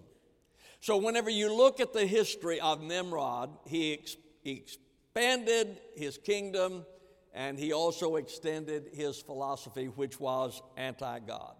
So, 0.81 0.97
whenever 0.97 1.29
you 1.29 1.53
look 1.53 1.81
at 1.81 1.93
the 1.93 2.07
history 2.07 2.61
of 2.61 2.81
Nimrod, 2.81 3.51
he, 3.67 3.95
ex- 3.95 4.17
he 4.43 4.53
expanded 4.53 5.81
his 5.95 6.17
kingdom 6.17 6.87
and 7.35 7.59
he 7.59 7.73
also 7.73 8.17
extended 8.17 8.91
his 8.93 9.21
philosophy, 9.21 9.87
which 9.87 10.19
was 10.19 10.63
anti 10.77 11.19
God. 11.21 11.57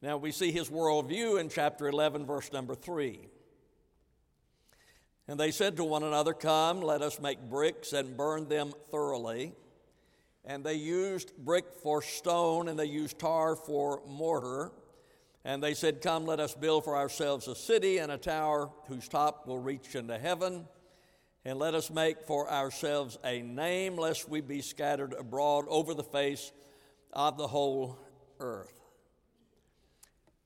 Now 0.00 0.16
we 0.16 0.30
see 0.30 0.52
his 0.52 0.68
worldview 0.68 1.40
in 1.40 1.48
chapter 1.48 1.88
11, 1.88 2.24
verse 2.24 2.52
number 2.52 2.74
3. 2.74 3.28
And 5.26 5.38
they 5.38 5.50
said 5.50 5.76
to 5.76 5.84
one 5.84 6.04
another, 6.04 6.32
Come, 6.32 6.80
let 6.80 7.02
us 7.02 7.20
make 7.20 7.50
bricks 7.50 7.92
and 7.92 8.16
burn 8.16 8.48
them 8.48 8.72
thoroughly. 8.90 9.52
And 10.44 10.64
they 10.64 10.74
used 10.74 11.36
brick 11.36 11.66
for 11.82 12.00
stone, 12.00 12.68
and 12.68 12.78
they 12.78 12.86
used 12.86 13.18
tar 13.18 13.54
for 13.54 14.00
mortar. 14.06 14.72
And 15.44 15.62
they 15.62 15.74
said, 15.74 16.00
Come, 16.00 16.24
let 16.24 16.40
us 16.40 16.54
build 16.54 16.84
for 16.84 16.96
ourselves 16.96 17.48
a 17.48 17.54
city 17.54 17.98
and 17.98 18.10
a 18.10 18.16
tower 18.16 18.70
whose 18.86 19.08
top 19.08 19.46
will 19.46 19.58
reach 19.58 19.94
into 19.94 20.16
heaven. 20.16 20.66
And 21.44 21.58
let 21.58 21.74
us 21.74 21.90
make 21.90 22.22
for 22.22 22.50
ourselves 22.50 23.18
a 23.24 23.42
name, 23.42 23.96
lest 23.96 24.28
we 24.28 24.40
be 24.40 24.60
scattered 24.60 25.12
abroad 25.12 25.66
over 25.68 25.92
the 25.92 26.04
face 26.04 26.52
of 27.12 27.36
the 27.36 27.46
whole 27.46 27.98
earth. 28.40 28.77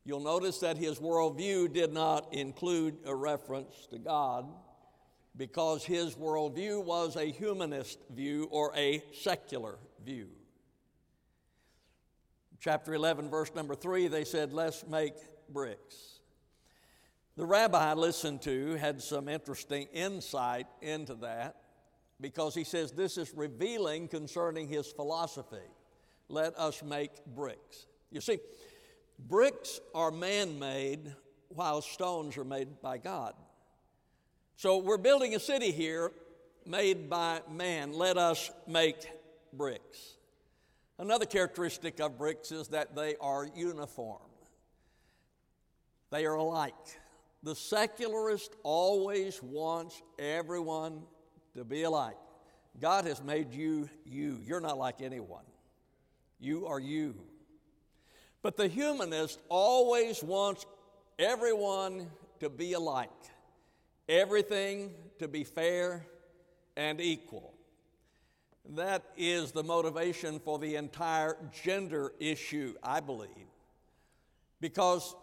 You'll 0.05 0.21
notice 0.21 0.59
that 0.59 0.77
his 0.77 0.99
worldview 0.99 1.73
did 1.73 1.93
not 1.93 2.35
include 2.35 2.97
a 3.05 3.15
reference 3.15 3.87
to 3.91 3.99
God 3.99 4.47
because 5.37 5.85
his 5.85 6.15
worldview 6.17 6.85
was 6.85 7.17
a 7.17 7.25
humanist 7.25 7.99
view 8.11 8.49
or 8.51 8.73
a 8.77 9.03
secular 9.13 9.79
view. 10.05 10.29
Chapter 12.59 12.95
11, 12.95 13.31
verse 13.31 13.53
number 13.55 13.75
3, 13.75 14.09
they 14.09 14.25
said, 14.25 14.53
Let's 14.53 14.87
make 14.87 15.15
bricks. 15.49 16.21
The 17.37 17.47
rabbi 17.47 17.91
I 17.91 17.95
listened 17.95 18.43
to 18.43 18.75
had 18.75 19.01
some 19.01 19.29
interesting 19.29 19.89
insight 19.93 20.67
into 20.83 21.15
that 21.17 21.57
because 22.21 22.55
he 22.55 22.65
says 22.65 22.93
this 22.93 23.17
is 23.17 23.33
revealing 23.35 24.07
concerning 24.07 24.69
his 24.69 24.87
philosophy. 24.93 25.57
Let 26.29 26.57
us 26.59 26.83
make 26.83 27.25
bricks. 27.27 27.87
You 28.11 28.21
see, 28.21 28.39
Bricks 29.29 29.81
are 29.95 30.11
man 30.11 30.59
made, 30.59 31.15
while 31.49 31.83
stones 31.83 32.37
are 32.37 32.45
made 32.45 32.81
by 32.81 32.99
God. 32.99 33.35
So 34.57 34.79
we're 34.79 34.99
building 34.99 35.35
a 35.35 35.41
city 35.41 35.71
here 35.71 36.13
made 36.67 37.11
by 37.11 37.41
man. 37.51 37.93
Let 37.93 38.17
us 38.17 38.51
make 38.67 38.97
bricks. 39.53 40.15
Another 40.99 41.27
characteristic 41.27 42.01
of 42.01 42.19
bricks 42.19 42.53
is 42.53 42.69
that 42.69 42.95
they 42.95 43.17
are 43.21 43.49
uniform, 43.55 44.21
they 46.11 46.27
are 46.27 46.35
alike. 46.35 46.75
The 47.45 47.57
secularist 47.57 48.55
always 48.63 49.43
wants 49.43 50.01
everyone 50.17 51.03
to 51.57 51.65
be 51.65 51.83
alike. 51.83 52.17
God 52.81 53.05
has 53.05 53.21
made 53.21 53.53
you 53.53 53.91
you. 54.05 54.41
You're 54.47 54.61
not 54.61 54.79
like 54.79 55.03
anyone. 55.03 55.43
You 56.39 56.67
are 56.67 56.79
you. 56.79 57.17
But 58.43 58.57
the 58.57 58.67
humanist 58.67 59.41
always 59.49 60.23
wants 60.23 60.67
everyone 61.19 62.11
to 62.41 62.51
be 62.51 62.73
alike, 62.73 63.09
everything 64.09 64.91
to 65.21 65.29
be 65.29 65.45
fair 65.45 66.05
and 66.77 67.01
equal. 67.01 67.55
That 68.71 69.05
is 69.17 69.53
the 69.53 69.63
motivation 69.63 70.41
for 70.41 70.59
the 70.59 70.77
entire 70.77 71.37
gender 71.63 72.13
issue, 72.19 72.75
I 72.83 73.01
believe, 73.01 73.29
because 74.61 75.15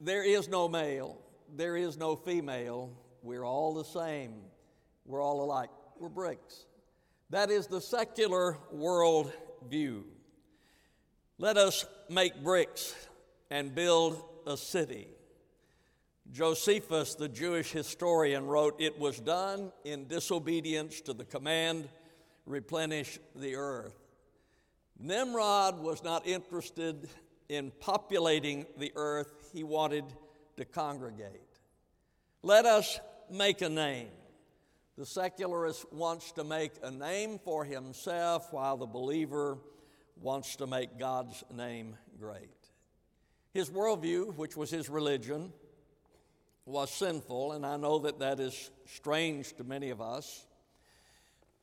there 0.00 0.24
is 0.24 0.48
no 0.48 0.68
male, 0.68 1.18
there 1.56 1.76
is 1.76 1.96
no 1.96 2.14
female, 2.14 2.90
we're 3.22 3.44
all 3.44 3.74
the 3.74 3.84
same, 3.84 4.34
we're 5.06 5.22
all 5.22 5.42
alike, 5.42 5.70
we're 5.98 6.08
bricks. 6.08 6.66
That 7.30 7.50
is 7.50 7.66
the 7.66 7.80
secular 7.80 8.58
world 8.70 9.32
view. 9.68 10.04
Let 11.40 11.56
us 11.56 11.86
make 12.08 12.42
bricks 12.42 12.96
and 13.48 13.72
build 13.72 14.20
a 14.44 14.56
city. 14.56 15.06
Josephus, 16.32 17.14
the 17.14 17.28
Jewish 17.28 17.70
historian, 17.70 18.48
wrote, 18.48 18.80
It 18.80 18.98
was 18.98 19.20
done 19.20 19.72
in 19.84 20.08
disobedience 20.08 21.00
to 21.02 21.12
the 21.12 21.24
command, 21.24 21.88
replenish 22.44 23.20
the 23.36 23.54
earth. 23.54 23.94
Nimrod 24.98 25.78
was 25.78 26.02
not 26.02 26.26
interested 26.26 27.08
in 27.48 27.70
populating 27.78 28.66
the 28.76 28.92
earth, 28.96 29.50
he 29.54 29.62
wanted 29.62 30.04
to 30.56 30.64
congregate. 30.64 31.40
Let 32.42 32.66
us 32.66 32.98
make 33.30 33.62
a 33.62 33.68
name. 33.68 34.08
The 34.96 35.06
secularist 35.06 35.90
wants 35.92 36.32
to 36.32 36.42
make 36.42 36.72
a 36.82 36.90
name 36.90 37.38
for 37.38 37.64
himself, 37.64 38.52
while 38.52 38.76
the 38.76 38.86
believer 38.86 39.58
wants 40.20 40.56
to 40.56 40.66
make 40.66 40.98
God's 40.98 41.44
name 41.54 41.96
great. 42.18 42.50
His 43.52 43.70
worldview, 43.70 44.34
which 44.36 44.56
was 44.56 44.70
his 44.70 44.88
religion, 44.88 45.52
was 46.66 46.90
sinful, 46.90 47.52
and 47.52 47.64
I 47.64 47.76
know 47.76 47.98
that 48.00 48.18
that 48.18 48.40
is 48.40 48.70
strange 48.86 49.56
to 49.56 49.64
many 49.64 49.90
of 49.90 50.00
us 50.00 50.44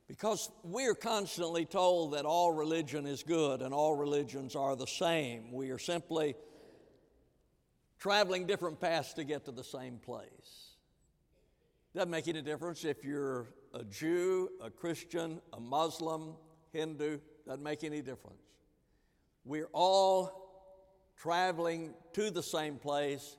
because 0.07 0.51
we 0.63 0.85
are 0.85 0.95
constantly 0.95 1.65
told 1.65 2.13
that 2.13 2.25
all 2.25 2.53
religion 2.53 3.05
is 3.05 3.24
good 3.24 3.62
and 3.62 3.74
all 3.74 3.95
religions 3.95 4.55
are 4.55 4.75
the 4.75 4.88
same. 4.88 5.51
We 5.51 5.71
are 5.71 5.79
simply 5.79 6.35
traveling 7.97 8.45
different 8.45 8.79
paths 8.79 9.13
to 9.13 9.24
get 9.24 9.45
to 9.45 9.51
the 9.51 9.63
same 9.63 9.97
place. 9.97 10.75
Doesn't 11.95 12.12
make 12.12 12.27
any 12.27 12.41
difference 12.41 12.83
if 12.83 13.03
you're 13.03 13.47
a 13.74 13.83
Jew, 13.83 14.50
a 14.62 14.69
Christian, 14.69 15.41
a 15.53 15.59
Muslim, 15.59 16.35
Hindu, 16.71 17.19
doesn't 17.47 17.63
make 17.63 17.83
any 17.83 18.01
difference. 18.01 18.44
We're 19.45 19.69
all 19.73 20.41
traveling 21.17 21.93
to 22.13 22.31
the 22.31 22.43
same 22.43 22.77
place, 22.77 23.37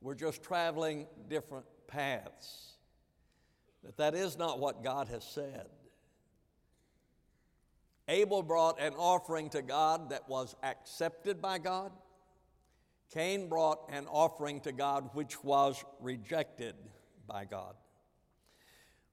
we're 0.00 0.14
just 0.14 0.42
traveling 0.42 1.06
different 1.28 1.66
paths. 1.86 2.72
But 3.84 3.96
that 3.98 4.14
is 4.14 4.36
not 4.36 4.58
what 4.58 4.82
God 4.82 5.08
has 5.08 5.24
said. 5.24 5.66
Abel 8.08 8.42
brought 8.42 8.80
an 8.80 8.94
offering 8.94 9.48
to 9.50 9.62
God 9.62 10.10
that 10.10 10.28
was 10.28 10.54
accepted 10.62 11.40
by 11.40 11.58
God. 11.58 11.92
Cain 13.12 13.48
brought 13.48 13.88
an 13.90 14.06
offering 14.06 14.60
to 14.60 14.72
God 14.72 15.10
which 15.14 15.42
was 15.42 15.82
rejected 16.00 16.74
by 17.26 17.44
God. 17.44 17.74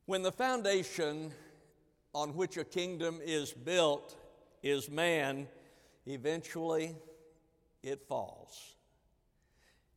When 0.06 0.24
the 0.24 0.32
foundation 0.32 1.32
on 2.14 2.36
which 2.36 2.58
a 2.58 2.66
kingdom 2.66 3.20
is 3.24 3.54
built 3.54 4.18
is 4.64 4.90
man, 4.90 5.48
eventually 6.06 6.96
it 7.84 8.02
falls. 8.08 8.76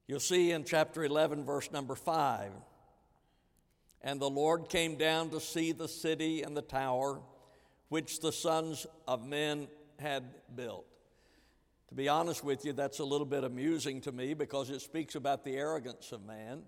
You'll 0.06 0.20
see 0.20 0.52
in 0.52 0.64
chapter 0.64 1.04
11, 1.04 1.44
verse 1.44 1.70
number 1.72 1.94
5 1.94 2.50
And 4.02 4.20
the 4.20 4.30
Lord 4.30 4.68
came 4.68 4.96
down 4.96 5.30
to 5.30 5.40
see 5.40 5.72
the 5.72 5.88
city 5.88 6.42
and 6.42 6.56
the 6.56 6.62
tower 6.62 7.20
which 7.88 8.20
the 8.20 8.32
sons 8.32 8.86
of 9.06 9.26
men 9.26 9.68
had 9.98 10.24
built. 10.54 10.86
To 11.88 11.94
be 11.94 12.08
honest 12.08 12.42
with 12.42 12.64
you, 12.64 12.72
that's 12.72 12.98
a 12.98 13.04
little 13.04 13.26
bit 13.26 13.44
amusing 13.44 14.00
to 14.02 14.12
me 14.12 14.34
because 14.34 14.68
it 14.70 14.80
speaks 14.80 15.14
about 15.14 15.44
the 15.44 15.56
arrogance 15.56 16.12
of 16.12 16.24
man. 16.24 16.62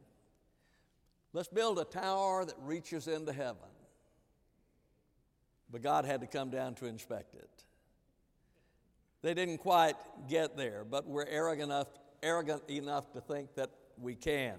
Let's 1.32 1.48
build 1.48 1.78
a 1.78 1.84
tower 1.84 2.44
that 2.44 2.54
reaches 2.62 3.08
into 3.08 3.32
heaven. 3.32 3.68
But 5.70 5.82
God 5.82 6.04
had 6.04 6.20
to 6.20 6.26
come 6.26 6.50
down 6.50 6.74
to 6.76 6.86
inspect 6.86 7.34
it. 7.34 7.65
They 9.26 9.34
didn't 9.34 9.58
quite 9.58 9.96
get 10.28 10.56
there, 10.56 10.84
but 10.88 11.04
we're 11.04 11.26
arrogant 11.26 11.72
enough, 11.72 11.88
arrogant 12.22 12.62
enough 12.70 13.10
to 13.10 13.20
think 13.20 13.56
that 13.56 13.70
we 14.00 14.14
can. 14.14 14.54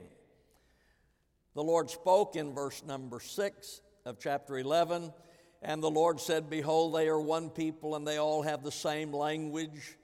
The 1.55 1.63
Lord 1.63 1.89
spoke 1.89 2.35
in 2.35 2.53
verse 2.53 2.83
number 2.85 3.21
6 3.21 3.81
of 4.05 4.19
chapter 4.19 4.57
11, 4.57 5.13
and 5.61 5.81
the 5.81 5.89
Lord 5.89 6.19
said, 6.19 6.49
Behold, 6.49 6.93
they 6.93 7.07
are 7.07 7.17
one 7.17 7.49
people, 7.49 7.95
and 7.95 8.05
they 8.05 8.17
all 8.17 8.41
have 8.41 8.61
the 8.61 8.69
same 8.73 9.13
language. 9.13 9.95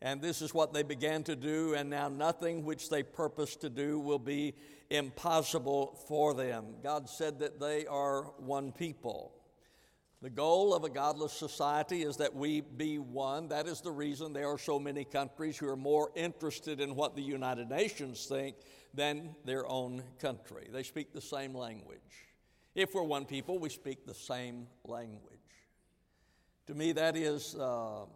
And 0.00 0.22
this 0.22 0.40
is 0.40 0.54
what 0.54 0.72
they 0.72 0.82
began 0.82 1.22
to 1.24 1.36
do, 1.36 1.74
and 1.74 1.90
now 1.90 2.08
nothing 2.08 2.64
which 2.64 2.88
they 2.88 3.02
purpose 3.02 3.54
to 3.56 3.68
do 3.68 4.00
will 4.00 4.18
be 4.18 4.54
impossible 4.88 6.00
for 6.08 6.32
them. 6.32 6.76
God 6.82 7.10
said 7.10 7.40
that 7.40 7.60
they 7.60 7.84
are 7.84 8.22
one 8.38 8.72
people. 8.72 9.35
The 10.22 10.30
goal 10.30 10.74
of 10.74 10.82
a 10.82 10.88
godless 10.88 11.32
society 11.32 12.02
is 12.02 12.16
that 12.16 12.34
we 12.34 12.62
be 12.62 12.98
one. 12.98 13.48
That 13.48 13.66
is 13.66 13.80
the 13.80 13.92
reason 13.92 14.32
there 14.32 14.48
are 14.48 14.58
so 14.58 14.78
many 14.78 15.04
countries 15.04 15.58
who 15.58 15.68
are 15.68 15.76
more 15.76 16.10
interested 16.14 16.80
in 16.80 16.94
what 16.94 17.14
the 17.14 17.22
United 17.22 17.68
Nations 17.68 18.24
think 18.26 18.56
than 18.94 19.36
their 19.44 19.66
own 19.66 20.02
country. 20.18 20.68
They 20.72 20.82
speak 20.82 21.12
the 21.12 21.20
same 21.20 21.54
language. 21.54 22.00
If 22.74 22.94
we're 22.94 23.02
one 23.02 23.26
people, 23.26 23.58
we 23.58 23.68
speak 23.68 24.06
the 24.06 24.14
same 24.14 24.68
language. 24.84 25.38
To 26.66 26.74
me, 26.74 26.92
that 26.92 27.16
is. 27.16 27.54
Uh, 27.54 28.06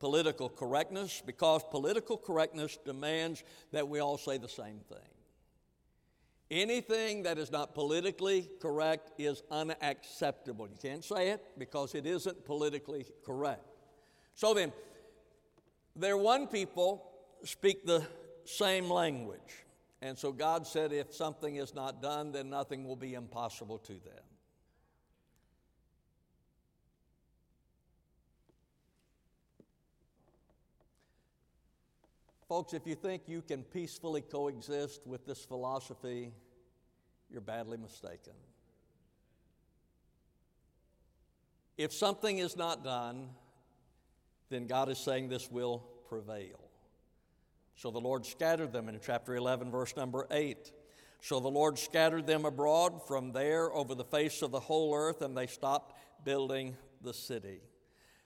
political 0.00 0.48
correctness 0.48 1.22
because 1.24 1.62
political 1.70 2.16
correctness 2.16 2.78
demands 2.84 3.44
that 3.70 3.86
we 3.86 4.00
all 4.00 4.18
say 4.18 4.38
the 4.38 4.48
same 4.48 4.80
thing. 4.88 5.19
Anything 6.50 7.22
that 7.22 7.38
is 7.38 7.52
not 7.52 7.74
politically 7.74 8.48
correct 8.60 9.12
is 9.18 9.42
unacceptable. 9.50 10.68
You 10.68 10.76
can't 10.82 11.04
say 11.04 11.30
it 11.30 11.44
because 11.56 11.94
it 11.94 12.06
isn't 12.06 12.44
politically 12.44 13.06
correct. 13.24 13.64
So 14.34 14.52
then, 14.52 14.72
their 15.94 16.16
one 16.16 16.48
people 16.48 17.06
speak 17.44 17.86
the 17.86 18.04
same 18.44 18.90
language. 18.90 19.64
And 20.02 20.18
so 20.18 20.32
God 20.32 20.66
said, 20.66 20.92
if 20.92 21.14
something 21.14 21.56
is 21.56 21.74
not 21.74 22.02
done, 22.02 22.32
then 22.32 22.50
nothing 22.50 22.84
will 22.84 22.96
be 22.96 23.14
impossible 23.14 23.78
to 23.78 23.92
them. 23.92 24.24
Folks, 32.50 32.74
if 32.74 32.84
you 32.84 32.96
think 32.96 33.28
you 33.28 33.42
can 33.42 33.62
peacefully 33.62 34.22
coexist 34.22 35.06
with 35.06 35.24
this 35.24 35.44
philosophy, 35.44 36.32
you're 37.30 37.40
badly 37.40 37.76
mistaken. 37.76 38.32
If 41.78 41.92
something 41.92 42.38
is 42.38 42.56
not 42.56 42.82
done, 42.82 43.28
then 44.48 44.66
God 44.66 44.88
is 44.88 44.98
saying 44.98 45.28
this 45.28 45.48
will 45.48 45.84
prevail. 46.08 46.58
So 47.76 47.92
the 47.92 48.00
Lord 48.00 48.26
scattered 48.26 48.72
them 48.72 48.88
in 48.88 48.98
chapter 49.00 49.36
11, 49.36 49.70
verse 49.70 49.94
number 49.96 50.26
8. 50.32 50.72
So 51.20 51.38
the 51.38 51.46
Lord 51.46 51.78
scattered 51.78 52.26
them 52.26 52.44
abroad 52.44 53.06
from 53.06 53.30
there 53.30 53.72
over 53.72 53.94
the 53.94 54.02
face 54.02 54.42
of 54.42 54.50
the 54.50 54.58
whole 54.58 54.92
earth, 54.92 55.22
and 55.22 55.38
they 55.38 55.46
stopped 55.46 55.96
building 56.24 56.76
the 57.00 57.14
city. 57.14 57.60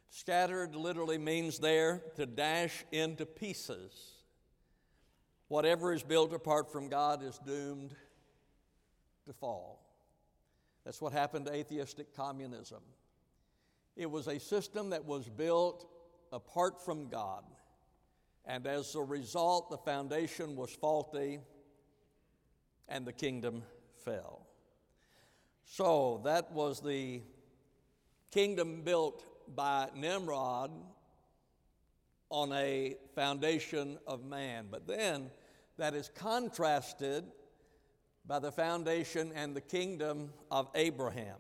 Scattered 0.08 0.74
literally 0.74 1.18
means 1.18 1.58
there 1.58 2.00
to 2.16 2.24
dash 2.24 2.86
into 2.90 3.26
pieces. 3.26 4.13
Whatever 5.54 5.92
is 5.92 6.02
built 6.02 6.32
apart 6.32 6.72
from 6.72 6.88
God 6.88 7.22
is 7.22 7.38
doomed 7.46 7.94
to 9.24 9.32
fall. 9.32 9.86
That's 10.84 11.00
what 11.00 11.12
happened 11.12 11.46
to 11.46 11.54
atheistic 11.54 12.12
communism. 12.16 12.80
It 13.94 14.10
was 14.10 14.26
a 14.26 14.40
system 14.40 14.90
that 14.90 15.04
was 15.04 15.28
built 15.28 15.88
apart 16.32 16.84
from 16.84 17.08
God, 17.08 17.44
and 18.44 18.66
as 18.66 18.96
a 18.96 19.00
result, 19.00 19.70
the 19.70 19.78
foundation 19.78 20.56
was 20.56 20.72
faulty 20.72 21.38
and 22.88 23.06
the 23.06 23.12
kingdom 23.12 23.62
fell. 24.04 24.48
So, 25.66 26.20
that 26.24 26.50
was 26.50 26.80
the 26.80 27.22
kingdom 28.32 28.82
built 28.82 29.24
by 29.54 29.90
Nimrod 29.94 30.72
on 32.28 32.52
a 32.52 32.96
foundation 33.14 33.98
of 34.04 34.24
man. 34.24 34.66
But 34.68 34.88
then 34.88 35.30
that 35.76 35.94
is 35.94 36.10
contrasted 36.14 37.24
by 38.26 38.38
the 38.38 38.52
foundation 38.52 39.32
and 39.34 39.54
the 39.54 39.60
kingdom 39.60 40.32
of 40.50 40.68
Abraham. 40.74 41.36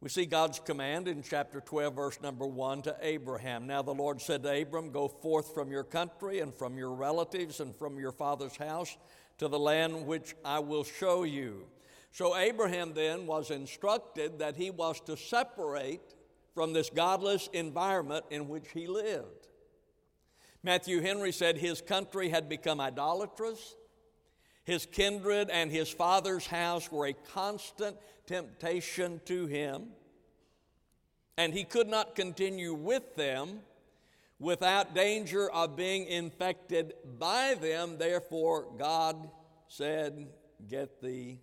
We 0.00 0.08
see 0.08 0.26
God's 0.26 0.60
command 0.60 1.08
in 1.08 1.22
chapter 1.22 1.60
12, 1.60 1.94
verse 1.94 2.20
number 2.20 2.46
1 2.46 2.82
to 2.82 2.96
Abraham. 3.00 3.66
Now 3.66 3.82
the 3.82 3.94
Lord 3.94 4.20
said 4.20 4.44
to 4.44 4.62
Abram, 4.62 4.92
Go 4.92 5.08
forth 5.08 5.52
from 5.52 5.72
your 5.72 5.82
country 5.82 6.38
and 6.38 6.54
from 6.54 6.78
your 6.78 6.92
relatives 6.92 7.58
and 7.58 7.74
from 7.74 7.98
your 7.98 8.12
father's 8.12 8.56
house 8.56 8.96
to 9.38 9.48
the 9.48 9.58
land 9.58 10.06
which 10.06 10.36
I 10.44 10.60
will 10.60 10.84
show 10.84 11.24
you. 11.24 11.66
So 12.12 12.36
Abraham 12.36 12.94
then 12.94 13.26
was 13.26 13.50
instructed 13.50 14.38
that 14.38 14.54
he 14.54 14.70
was 14.70 15.00
to 15.00 15.16
separate 15.16 16.14
from 16.54 16.72
this 16.72 16.90
godless 16.90 17.48
environment 17.52 18.24
in 18.30 18.48
which 18.48 18.68
he 18.72 18.86
lived. 18.86 19.47
Matthew 20.62 21.00
Henry 21.00 21.32
said 21.32 21.58
his 21.58 21.80
country 21.80 22.28
had 22.28 22.48
become 22.48 22.80
idolatrous. 22.80 23.76
His 24.64 24.86
kindred 24.86 25.48
and 25.50 25.70
his 25.70 25.88
father's 25.88 26.46
house 26.46 26.92
were 26.92 27.06
a 27.06 27.14
constant 27.32 27.96
temptation 28.26 29.20
to 29.24 29.46
him, 29.46 29.88
and 31.38 31.54
he 31.54 31.64
could 31.64 31.88
not 31.88 32.14
continue 32.14 32.74
with 32.74 33.16
them 33.16 33.60
without 34.38 34.94
danger 34.94 35.50
of 35.50 35.76
being 35.76 36.06
infected 36.06 36.92
by 37.18 37.54
them. 37.54 37.96
Therefore, 37.96 38.66
God 38.76 39.30
said, 39.68 40.28
Get 40.68 41.00
thee 41.00 41.40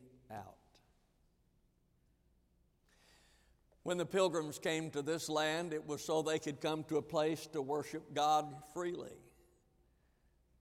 When 3.85 3.99
the 3.99 4.05
pilgrims 4.07 4.57
came 4.57 4.89
to 4.89 5.03
this 5.03 5.29
land, 5.29 5.71
it 5.71 5.85
was 5.85 6.03
so 6.03 6.23
they 6.23 6.39
could 6.39 6.59
come 6.59 6.83
to 6.85 6.97
a 6.97 7.03
place 7.03 7.45
to 7.53 7.61
worship 7.61 8.15
God 8.15 8.51
freely. 8.73 9.13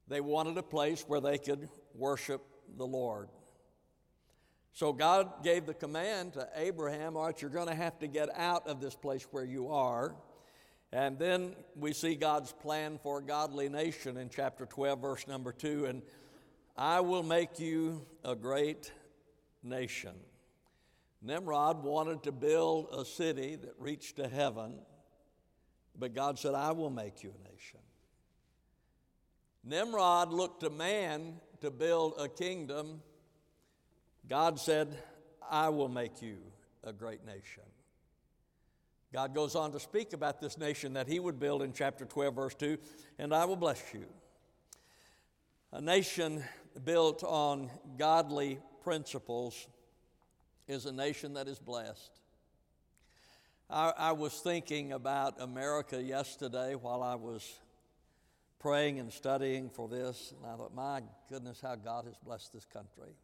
They 0.09 0.21
wanted 0.21 0.59
a 0.59 0.63
place 0.63 1.07
where 1.09 1.23
they 1.23 1.39
could 1.39 1.71
worship 1.95 2.43
the 2.77 2.87
Lord. 2.87 3.31
So 4.75 4.93
God 4.93 5.43
gave 5.43 5.65
the 5.65 5.73
command 5.73 6.35
to 6.35 6.47
Abraham, 6.55 7.17
all 7.17 7.25
right, 7.25 7.41
you're 7.41 7.51
going 7.51 7.69
to 7.69 7.75
have 7.75 7.99
to 8.01 8.09
get 8.09 8.29
out 8.37 8.67
of 8.67 8.83
this 8.83 8.95
place 8.95 9.27
where 9.31 9.47
you 9.47 9.71
are. 9.71 10.15
And 10.93 11.19
then 11.19 11.57
we 11.75 11.95
see 11.95 12.17
God's 12.17 12.53
plan 12.53 12.99
for 13.03 13.21
a 13.21 13.23
godly 13.23 13.71
nation 13.71 14.19
in 14.19 14.29
chapter 14.29 14.67
12, 14.67 15.01
verse 15.01 15.27
number 15.27 15.51
2. 15.51 15.87
And 15.87 16.03
I 16.77 17.01
will 17.01 17.23
make 17.23 17.59
you 17.59 18.05
a 18.23 18.35
great 18.35 18.93
nation. 19.63 20.13
Nimrod 21.25 21.83
wanted 21.83 22.23
to 22.25 22.33
build 22.33 22.89
a 22.93 23.03
city 23.05 23.57
that 23.57 23.73
reached 23.79 24.17
to 24.17 24.29
heaven, 24.29 24.75
but 25.99 26.15
God 26.15 26.39
said, 26.39 26.55
I 26.55 26.73
will 26.73 26.91
make 26.91 27.23
you 27.23 27.31
a 27.31 27.51
nation. 27.51 27.81
Nimrod 29.65 30.31
looked 30.33 30.61
to 30.61 30.71
man 30.71 31.41
to 31.63 31.71
build 31.71 32.15
a 32.19 32.29
kingdom. 32.29 33.01
God 34.29 34.61
said, 34.61 35.03
I 35.51 35.71
will 35.71 35.89
make 35.89 36.21
you 36.21 36.37
a 36.83 36.93
great 36.93 37.25
nation. 37.25 37.63
God 39.11 39.35
goes 39.35 39.55
on 39.55 39.73
to 39.73 39.81
speak 39.81 40.13
about 40.13 40.41
this 40.41 40.59
nation 40.59 40.93
that 40.95 41.09
he 41.09 41.21
would 41.21 41.39
build 41.39 41.63
in 41.63 41.73
chapter 41.73 42.05
12, 42.05 42.35
verse 42.35 42.55
2, 42.57 42.77
and 43.19 43.35
I 43.35 43.47
will 43.47 43.57
bless 43.57 43.83
you. 43.95 44.05
A 45.73 45.81
nation 45.81 46.45
built 46.85 47.25
on 47.25 47.71
godly 47.97 48.59
principles 48.83 49.69
is 50.67 50.87
a 50.87 50.93
nation 50.93 51.35
that 51.35 51.49
is 51.49 51.59
blessed. 51.59 52.11
I, 53.69 53.93
I, 53.97 54.13
was 54.13 54.35
thinking 54.35 54.93
about 54.93 55.41
America 55.41 56.03
yesterday 56.03 56.75
while 56.75 57.03
I 57.03 57.15
was 57.15 57.59
praying 58.59 58.99
and 58.99 59.13
studying 59.13 59.71
for 59.71 59.89
this, 59.89 60.33
and 60.37 60.51
I 60.51 60.57
thought, 60.57 60.75
my 60.75 61.03
goodness, 61.29 61.61
how 61.61 61.75
God 61.75 62.05
has 62.05 62.15
blessed 62.19 62.53
this 62.53 62.67
country. 62.67 63.15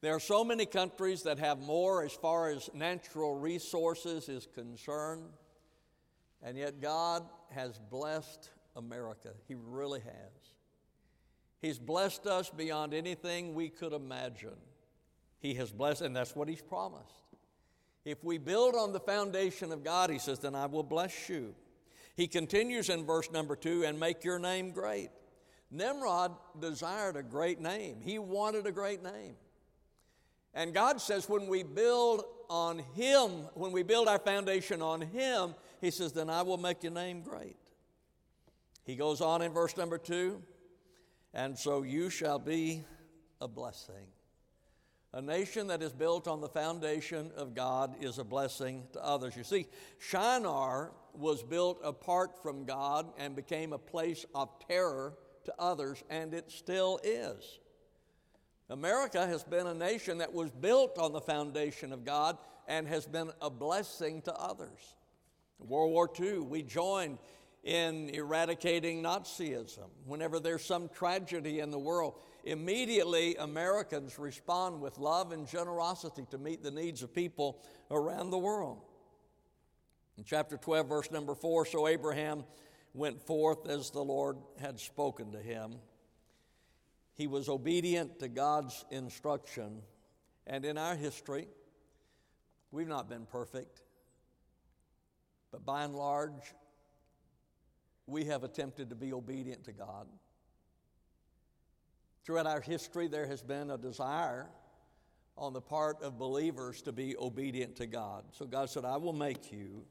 There 0.00 0.14
are 0.14 0.20
so 0.20 0.44
many 0.44 0.64
countries 0.64 1.24
that 1.24 1.38
have 1.38 1.58
more 1.58 2.04
as 2.04 2.12
far 2.12 2.50
as 2.50 2.70
natural 2.72 3.34
resources 3.34 4.28
is 4.28 4.46
concerned, 4.46 5.24
and 6.42 6.56
yet 6.56 6.80
God 6.80 7.24
has 7.50 7.78
blessed 7.90 8.50
America. 8.76 9.30
He 9.48 9.54
really 9.54 10.00
has. 10.00 10.54
He's 11.60 11.78
blessed 11.78 12.26
us 12.26 12.48
beyond 12.48 12.94
anything 12.94 13.54
we 13.54 13.68
could 13.68 13.92
imagine. 13.92 14.56
He 15.40 15.54
has 15.54 15.70
blessed, 15.70 16.02
and 16.02 16.16
that's 16.16 16.34
what 16.34 16.48
He's 16.48 16.62
promised. 16.62 17.12
If 18.04 18.24
we 18.24 18.38
build 18.38 18.74
on 18.74 18.92
the 18.92 19.00
foundation 19.00 19.72
of 19.72 19.84
God, 19.84 20.10
He 20.10 20.18
says, 20.18 20.38
then 20.38 20.54
I 20.54 20.66
will 20.66 20.82
bless 20.82 21.28
you. 21.28 21.54
He 22.16 22.26
continues 22.26 22.88
in 22.88 23.06
verse 23.06 23.30
number 23.30 23.54
two, 23.54 23.84
and 23.84 24.00
make 24.00 24.24
your 24.24 24.38
name 24.38 24.72
great. 24.72 25.10
Nimrod 25.70 26.34
desired 26.58 27.16
a 27.16 27.22
great 27.22 27.60
name, 27.60 28.00
he 28.00 28.18
wanted 28.18 28.66
a 28.66 28.72
great 28.72 29.02
name. 29.02 29.36
And 30.54 30.72
God 30.74 31.00
says, 31.00 31.28
when 31.28 31.46
we 31.46 31.62
build 31.62 32.24
on 32.48 32.78
Him, 32.94 33.30
when 33.54 33.70
we 33.70 33.82
build 33.82 34.08
our 34.08 34.18
foundation 34.18 34.80
on 34.82 35.02
Him, 35.02 35.54
He 35.80 35.90
says, 35.90 36.12
then 36.12 36.30
I 36.30 36.42
will 36.42 36.56
make 36.56 36.82
your 36.82 36.92
name 36.92 37.20
great. 37.20 37.58
He 38.84 38.96
goes 38.96 39.20
on 39.20 39.42
in 39.42 39.52
verse 39.52 39.76
number 39.76 39.98
two, 39.98 40.42
and 41.34 41.56
so 41.56 41.82
you 41.82 42.08
shall 42.08 42.38
be 42.38 42.82
a 43.40 43.46
blessing. 43.46 44.06
A 45.14 45.22
nation 45.22 45.68
that 45.68 45.82
is 45.82 45.92
built 45.92 46.28
on 46.28 46.40
the 46.40 46.48
foundation 46.48 47.30
of 47.34 47.54
God 47.54 47.96
is 48.00 48.18
a 48.18 48.24
blessing 48.24 48.84
to 48.92 49.02
others. 49.02 49.36
You 49.36 49.44
see, 49.44 49.66
Shinar 49.98 50.92
was 51.14 51.42
built 51.42 51.80
apart 51.82 52.42
from 52.42 52.64
God 52.64 53.06
and 53.16 53.34
became 53.34 53.72
a 53.72 53.78
place 53.78 54.26
of 54.34 54.50
terror 54.68 55.14
to 55.44 55.54
others, 55.58 56.04
and 56.10 56.34
it 56.34 56.50
still 56.50 57.00
is. 57.02 57.58
America 58.68 59.26
has 59.26 59.42
been 59.42 59.66
a 59.66 59.74
nation 59.74 60.18
that 60.18 60.32
was 60.32 60.50
built 60.50 60.98
on 60.98 61.14
the 61.14 61.22
foundation 61.22 61.90
of 61.90 62.04
God 62.04 62.36
and 62.66 62.86
has 62.86 63.06
been 63.06 63.30
a 63.40 63.48
blessing 63.48 64.20
to 64.22 64.34
others. 64.34 64.94
World 65.58 65.90
War 65.90 66.10
II, 66.20 66.40
we 66.40 66.62
joined 66.62 67.18
in 67.64 68.10
eradicating 68.10 69.02
Nazism. 69.02 69.88
Whenever 70.04 70.38
there's 70.38 70.64
some 70.64 70.90
tragedy 70.90 71.60
in 71.60 71.70
the 71.70 71.78
world, 71.78 72.20
immediately 72.44 73.36
Americans 73.36 74.18
respond 74.18 74.80
with 74.80 74.98
love 74.98 75.32
and 75.32 75.46
generosity 75.46 76.24
to 76.30 76.38
meet 76.38 76.62
the 76.62 76.70
needs 76.70 77.02
of 77.02 77.14
people 77.14 77.60
around 77.90 78.30
the 78.30 78.38
world. 78.38 78.82
In 80.16 80.24
chapter 80.24 80.56
12, 80.56 80.88
verse 80.88 81.10
number 81.10 81.34
4, 81.34 81.66
so 81.66 81.86
Abraham 81.86 82.44
went 82.94 83.22
forth 83.22 83.68
as 83.68 83.90
the 83.90 84.02
Lord 84.02 84.36
had 84.60 84.80
spoken 84.80 85.32
to 85.32 85.38
him. 85.38 85.76
He 87.14 87.26
was 87.26 87.48
obedient 87.48 88.18
to 88.20 88.28
God's 88.28 88.84
instruction. 88.90 89.82
And 90.46 90.64
in 90.64 90.78
our 90.78 90.96
history, 90.96 91.48
we've 92.70 92.88
not 92.88 93.08
been 93.08 93.26
perfect, 93.26 93.82
but 95.52 95.64
by 95.64 95.84
and 95.84 95.94
large, 95.94 96.54
we 98.06 98.24
have 98.24 98.44
attempted 98.44 98.90
to 98.90 98.96
be 98.96 99.12
obedient 99.12 99.64
to 99.64 99.72
God. 99.72 100.06
Throughout 102.28 102.46
our 102.46 102.60
history, 102.60 103.08
there 103.08 103.26
has 103.26 103.40
been 103.40 103.70
a 103.70 103.78
desire 103.78 104.50
on 105.38 105.54
the 105.54 105.62
part 105.62 106.02
of 106.02 106.18
believers 106.18 106.82
to 106.82 106.92
be 106.92 107.16
obedient 107.16 107.76
to 107.76 107.86
God. 107.86 108.22
So 108.32 108.44
God 108.44 108.68
said, 108.68 108.84
I 108.84 108.98
will 108.98 109.14
make 109.14 109.50
you 109.50 109.86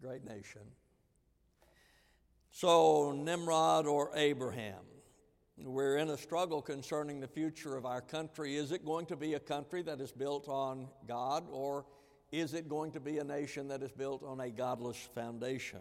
great 0.00 0.24
nation. 0.24 0.60
So, 2.52 3.10
Nimrod 3.10 3.88
or 3.88 4.12
Abraham, 4.14 4.84
we're 5.58 5.96
in 5.96 6.10
a 6.10 6.16
struggle 6.16 6.62
concerning 6.62 7.18
the 7.18 7.26
future 7.26 7.74
of 7.76 7.86
our 7.86 8.02
country. 8.02 8.54
Is 8.54 8.70
it 8.70 8.84
going 8.84 9.06
to 9.06 9.16
be 9.16 9.34
a 9.34 9.40
country 9.40 9.82
that 9.82 10.00
is 10.00 10.12
built 10.12 10.48
on 10.48 10.86
God, 11.08 11.46
or 11.50 11.86
is 12.30 12.54
it 12.54 12.68
going 12.68 12.92
to 12.92 13.00
be 13.00 13.18
a 13.18 13.24
nation 13.24 13.66
that 13.66 13.82
is 13.82 13.90
built 13.90 14.22
on 14.22 14.38
a 14.38 14.48
godless 14.48 15.08
foundation? 15.12 15.80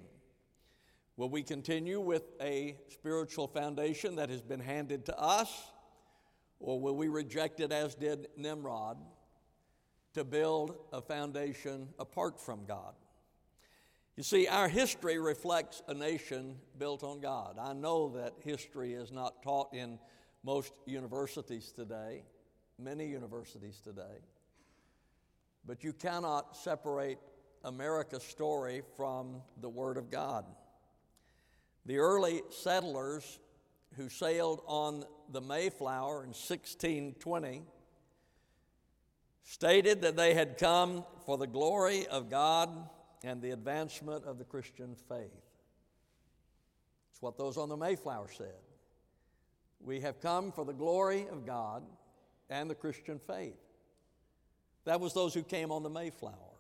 Will 1.18 1.30
we 1.30 1.44
continue 1.44 2.00
with 2.00 2.24
a 2.42 2.78
spiritual 2.90 3.48
foundation 3.48 4.16
that 4.16 4.30
has 4.30 4.42
been 4.42 4.60
handed 4.60 5.06
to 5.06 5.20
us, 5.20 5.72
or 6.60 6.80
will 6.80 6.96
we 6.96 7.10
reject 7.10 7.60
it 7.60 7.72
as 7.72 7.96
did 7.96 8.28
Nimrod 8.38 8.98
to 10.14 10.24
build 10.24 10.76
a 10.94 11.02
foundation 11.02 11.90
apart 12.00 12.40
from 12.40 12.66
God? 12.66 12.94
You 14.18 14.24
see, 14.24 14.48
our 14.48 14.68
history 14.68 15.18
reflects 15.18 15.82
a 15.88 15.94
nation 15.94 16.58
built 16.78 17.04
on 17.04 17.22
God. 17.22 17.58
I 17.60 17.74
know 17.74 18.10
that 18.16 18.34
history 18.42 18.94
is 18.94 19.12
not 19.12 19.42
taught 19.42 19.74
in 19.74 20.00
most 20.44 20.74
universities 20.86 21.72
today, 21.72 22.24
many 22.78 23.08
universities 23.08 23.80
today, 23.82 24.20
but 25.66 25.84
you 25.84 25.94
cannot 25.94 26.58
separate 26.58 27.20
America's 27.64 28.24
story 28.24 28.82
from 28.98 29.42
the 29.62 29.70
Word 29.70 29.98
of 29.98 30.10
God. 30.10 30.46
The 31.86 31.98
early 31.98 32.42
settlers 32.50 33.40
who 33.96 34.10
sailed 34.10 34.62
on 34.68 35.04
the 35.32 35.42
Mayflower 35.42 36.24
in 36.24 36.30
1620 36.30 37.64
stated 39.44 40.02
that 40.02 40.16
they 40.16 40.34
had 40.34 40.58
come 40.58 41.04
for 41.26 41.38
the 41.38 41.48
glory 41.48 42.08
of 42.08 42.30
God 42.30 42.70
and 43.24 43.42
the 43.42 43.52
advancement 43.52 44.26
of 44.26 44.38
the 44.38 44.44
Christian 44.44 44.96
faith. 45.10 45.32
It's 47.12 47.22
what 47.22 47.38
those 47.38 47.58
on 47.58 47.70
the 47.70 47.78
Mayflower 47.78 48.30
said. 48.36 48.54
We 49.84 50.02
have 50.02 50.22
come 50.22 50.52
for 50.52 50.64
the 50.64 50.74
glory 50.74 51.28
of 51.32 51.46
God 51.46 51.84
and 52.50 52.70
the 52.70 52.76
Christian 52.76 53.20
faith. 53.20 53.58
That 54.86 55.00
was 55.00 55.14
those 55.14 55.34
who 55.34 55.44
came 55.44 55.72
on 55.72 55.84
the 55.84 55.90
Mayflower. 55.90 56.51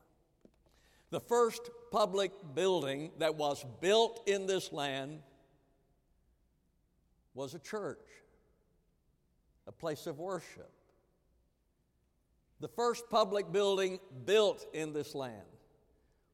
The 1.12 1.19
first 1.19 1.69
public 1.91 2.32
building 2.56 3.12
that 3.19 3.36
was 3.36 3.65
built 3.82 4.28
in 4.28 4.47
this 4.47 4.71
land 4.71 5.19
was 7.34 7.54
a 7.54 7.60
church, 7.60 8.00
a 9.67 9.71
place 9.74 10.08
of 10.08 10.19
worship. 10.19 10.71
The 12.62 12.69
first 12.69 13.10
public 13.10 13.52
building 13.52 14.00
built 14.26 14.65
in 14.74 14.93
this 14.93 15.13
land 15.13 15.41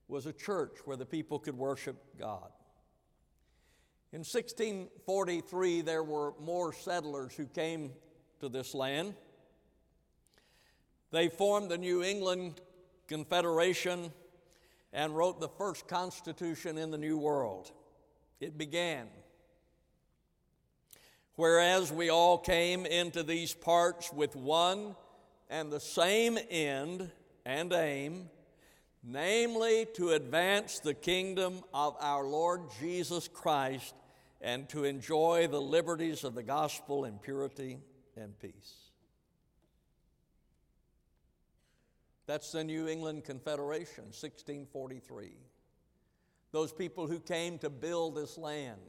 was 0.08 0.28
a 0.28 0.34
church 0.34 0.78
where 0.86 0.98
the 0.98 1.06
people 1.06 1.40
could 1.40 1.58
worship 1.58 1.96
God. 2.20 2.52
In 4.14 4.20
1643, 4.20 5.82
there 5.82 6.04
were 6.04 6.34
more 6.40 6.72
settlers 6.72 7.34
who 7.36 7.46
came 7.46 7.92
to 8.40 8.48
this 8.48 8.76
land. 8.76 9.16
They 11.12 11.30
formed 11.30 11.72
the 11.72 11.78
New 11.78 12.04
England 12.04 12.62
Confederation 13.08 14.12
and 14.98 15.16
wrote 15.16 15.40
the 15.40 15.48
first 15.48 15.88
constitution 15.88 16.78
in 16.78 16.92
the 16.92 16.98
New 16.98 17.18
World. 17.18 17.72
It 18.42 18.58
began 18.58 19.08
Whereas 21.36 21.92
we 21.92 22.10
all 22.10 22.40
came 22.40 22.88
into 22.88 23.22
these 23.22 23.54
parts 23.54 24.12
with 24.12 24.36
one 24.36 24.96
and 25.52 25.72
the 25.72 25.80
same 25.80 26.40
end 26.50 27.12
and 27.46 27.72
aim, 27.74 28.30
namely 29.04 29.86
to 29.94 30.14
advance 30.14 30.80
the 30.80 30.96
kingdom 30.96 31.62
of 31.76 31.96
our 32.00 32.26
Lord 32.26 32.62
Jesus 32.82 33.28
Christ 33.28 33.94
and 34.42 34.68
to 34.70 34.84
enjoy 34.84 35.48
the 35.48 35.62
liberties 35.62 36.24
of 36.24 36.34
the 36.34 36.42
gospel 36.42 37.06
in 37.06 37.20
purity 37.20 37.78
and 38.16 38.38
peace. 38.40 38.87
That's 42.28 42.52
the 42.52 42.64
New 42.64 42.88
England 42.88 43.24
Confederation, 43.24 44.04
1643. 44.04 45.32
Those 46.52 46.74
people 46.74 47.08
who 47.08 47.20
came 47.20 47.58
to 47.60 47.70
build 47.70 48.16
this 48.16 48.38
land, 48.38 48.82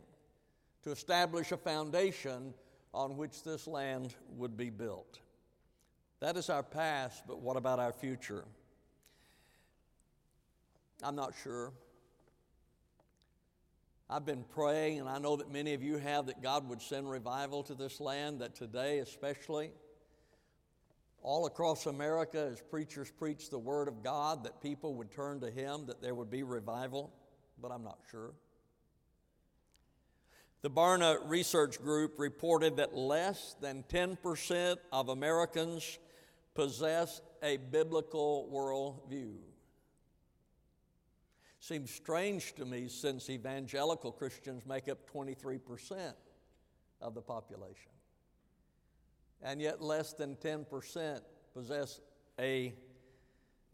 to 0.82 0.90
establish 0.90 1.52
a 1.52 1.56
foundation 1.56 2.52
on 2.92 3.16
which 3.16 3.42
this 3.42 3.66
land 3.66 4.14
would 4.36 4.56
be 4.56 4.70
built. 4.70 5.20
That 6.20 6.36
is 6.36 6.50
our 6.50 6.62
past, 6.62 7.22
but 7.26 7.40
what 7.40 7.56
about 7.56 7.78
our 7.78 7.92
future? 7.92 8.44
I'm 11.02 11.14
not 11.14 11.32
sure. 11.42 11.72
I've 14.10 14.24
been 14.24 14.42
praying, 14.42 15.00
and 15.00 15.08
I 15.08 15.18
know 15.18 15.36
that 15.36 15.52
many 15.52 15.74
of 15.74 15.82
you 15.82 15.98
have, 15.98 16.26
that 16.26 16.42
God 16.42 16.68
would 16.68 16.80
send 16.82 17.08
revival 17.08 17.62
to 17.64 17.74
this 17.74 18.00
land, 18.00 18.40
that 18.40 18.54
today, 18.54 18.98
especially, 18.98 19.70
all 21.22 21.46
across 21.46 21.86
America, 21.86 22.48
as 22.52 22.60
preachers 22.60 23.10
preach 23.10 23.50
the 23.50 23.58
Word 23.58 23.88
of 23.88 24.02
God, 24.02 24.44
that 24.44 24.60
people 24.62 24.94
would 24.94 25.10
turn 25.10 25.40
to 25.40 25.50
Him, 25.50 25.86
that 25.86 26.00
there 26.00 26.14
would 26.14 26.30
be 26.30 26.42
revival, 26.42 27.12
but 27.60 27.70
I'm 27.70 27.84
not 27.84 27.98
sure. 28.10 28.32
The 30.62 30.70
Barna 30.70 31.18
Research 31.24 31.80
Group 31.80 32.18
reported 32.18 32.76
that 32.76 32.96
less 32.96 33.54
than 33.60 33.84
10% 33.88 34.76
of 34.92 35.08
Americans 35.08 35.98
possess 36.54 37.20
a 37.42 37.58
biblical 37.58 38.48
worldview. 38.52 39.34
Seems 41.60 41.90
strange 41.90 42.54
to 42.54 42.64
me 42.64 42.88
since 42.88 43.30
evangelical 43.30 44.10
Christians 44.10 44.64
make 44.66 44.88
up 44.88 44.98
23% 45.12 46.14
of 47.00 47.14
the 47.14 47.22
population 47.22 47.92
and 49.42 49.60
yet 49.60 49.80
less 49.80 50.12
than 50.12 50.36
10% 50.36 51.20
possess 51.54 52.00
a 52.38 52.74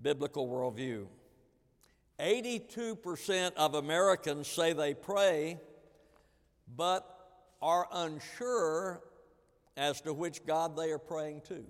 biblical 0.00 0.48
worldview. 0.48 1.07
82% 2.20 3.53
of 3.57 3.74
Americans 3.74 4.46
say 4.46 4.72
they 4.72 4.94
pray, 4.94 5.59
but 6.77 7.09
are 7.61 7.88
unsure 7.92 9.03
as 9.77 10.00
to 10.03 10.12
which 10.12 10.44
God 10.46 10.77
they 10.77 10.90
are 10.90 10.98
praying 10.98 11.42
to. 11.48 11.64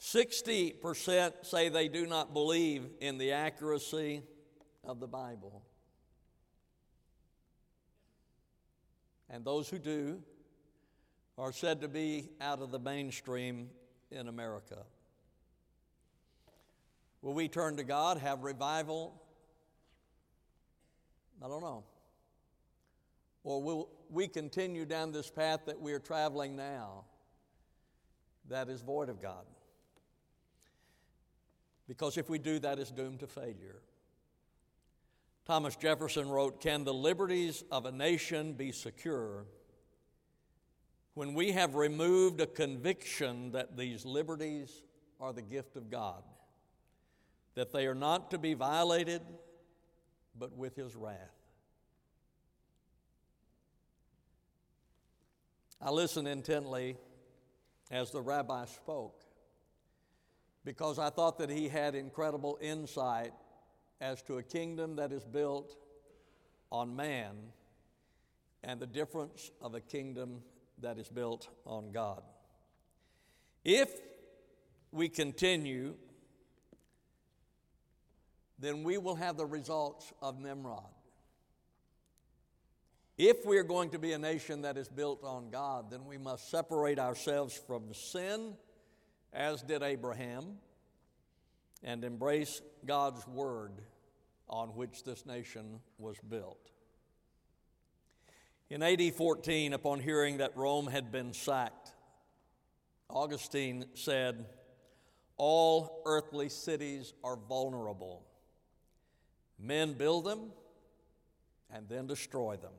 60% 0.00 1.32
say 1.46 1.70
they 1.70 1.88
do 1.88 2.06
not 2.06 2.34
believe 2.34 2.86
in 3.00 3.16
the 3.16 3.32
accuracy 3.32 4.22
of 4.84 5.00
the 5.00 5.06
Bible. 5.06 5.62
And 9.30 9.44
those 9.44 9.68
who 9.68 9.78
do 9.78 10.22
are 11.36 11.52
said 11.52 11.80
to 11.80 11.88
be 11.88 12.30
out 12.40 12.60
of 12.60 12.70
the 12.70 12.78
mainstream 12.78 13.70
in 14.10 14.28
America. 14.28 14.84
Will 17.22 17.34
we 17.34 17.48
turn 17.48 17.76
to 17.78 17.84
God, 17.84 18.18
have 18.18 18.44
revival? 18.44 19.20
I 21.42 21.48
don't 21.48 21.62
know. 21.62 21.84
Or 23.42 23.62
will 23.62 23.88
we 24.10 24.28
continue 24.28 24.84
down 24.84 25.12
this 25.12 25.30
path 25.30 25.60
that 25.66 25.80
we 25.80 25.92
are 25.92 25.98
traveling 25.98 26.54
now 26.56 27.04
that 28.48 28.68
is 28.68 28.82
void 28.82 29.08
of 29.08 29.20
God? 29.20 29.44
Because 31.88 32.16
if 32.16 32.30
we 32.30 32.38
do, 32.38 32.58
that 32.60 32.78
is 32.78 32.90
doomed 32.90 33.20
to 33.20 33.26
failure. 33.26 33.80
Thomas 35.44 35.76
Jefferson 35.76 36.28
wrote 36.28 36.60
Can 36.60 36.84
the 36.84 36.94
liberties 36.94 37.64
of 37.70 37.86
a 37.86 37.92
nation 37.92 38.54
be 38.54 38.72
secure 38.72 39.44
when 41.14 41.34
we 41.34 41.52
have 41.52 41.74
removed 41.74 42.40
a 42.40 42.46
conviction 42.46 43.52
that 43.52 43.76
these 43.76 44.04
liberties 44.04 44.82
are 45.20 45.32
the 45.32 45.42
gift 45.42 45.76
of 45.76 45.90
God, 45.90 46.22
that 47.54 47.72
they 47.72 47.86
are 47.86 47.94
not 47.94 48.30
to 48.30 48.38
be 48.38 48.54
violated, 48.54 49.22
but 50.38 50.56
with 50.56 50.74
His 50.76 50.96
wrath? 50.96 51.18
I 55.80 55.90
listened 55.90 56.26
intently 56.26 56.96
as 57.90 58.10
the 58.10 58.22
rabbi 58.22 58.64
spoke 58.64 59.22
because 60.64 60.98
I 60.98 61.10
thought 61.10 61.38
that 61.38 61.50
he 61.50 61.68
had 61.68 61.94
incredible 61.94 62.56
insight 62.60 63.34
as 64.00 64.22
to 64.22 64.38
a 64.38 64.42
kingdom 64.42 64.96
that 64.96 65.12
is 65.12 65.24
built 65.24 65.76
on 66.70 66.94
man 66.94 67.36
and 68.62 68.80
the 68.80 68.86
difference 68.86 69.50
of 69.60 69.74
a 69.74 69.80
kingdom 69.80 70.42
that 70.80 70.98
is 70.98 71.08
built 71.08 71.48
on 71.66 71.92
God. 71.92 72.22
If 73.64 73.90
we 74.90 75.08
continue, 75.08 75.94
then 78.58 78.84
we 78.84 78.98
will 78.98 79.14
have 79.14 79.36
the 79.36 79.46
results 79.46 80.12
of 80.22 80.38
Nimrod. 80.38 80.84
If 83.16 83.46
we 83.46 83.58
are 83.58 83.64
going 83.64 83.90
to 83.90 83.98
be 83.98 84.12
a 84.12 84.18
nation 84.18 84.62
that 84.62 84.76
is 84.76 84.88
built 84.88 85.22
on 85.22 85.50
God, 85.50 85.90
then 85.90 86.04
we 86.04 86.18
must 86.18 86.50
separate 86.50 86.98
ourselves 86.98 87.54
from 87.66 87.94
sin 87.94 88.54
as 89.32 89.62
did 89.62 89.82
Abraham, 89.82 90.58
and 91.84 92.02
embrace 92.02 92.62
God's 92.86 93.26
word 93.28 93.82
on 94.48 94.70
which 94.70 95.04
this 95.04 95.26
nation 95.26 95.80
was 95.98 96.16
built. 96.28 96.70
In 98.70 98.82
AD 98.82 99.14
14, 99.14 99.74
upon 99.74 100.00
hearing 100.00 100.38
that 100.38 100.56
Rome 100.56 100.86
had 100.86 101.12
been 101.12 101.34
sacked, 101.34 101.92
Augustine 103.10 103.84
said, 103.94 104.46
All 105.36 106.02
earthly 106.06 106.48
cities 106.48 107.12
are 107.22 107.36
vulnerable. 107.36 108.26
Men 109.58 109.92
build 109.92 110.24
them 110.24 110.50
and 111.70 111.88
then 111.88 112.06
destroy 112.06 112.56
them. 112.56 112.72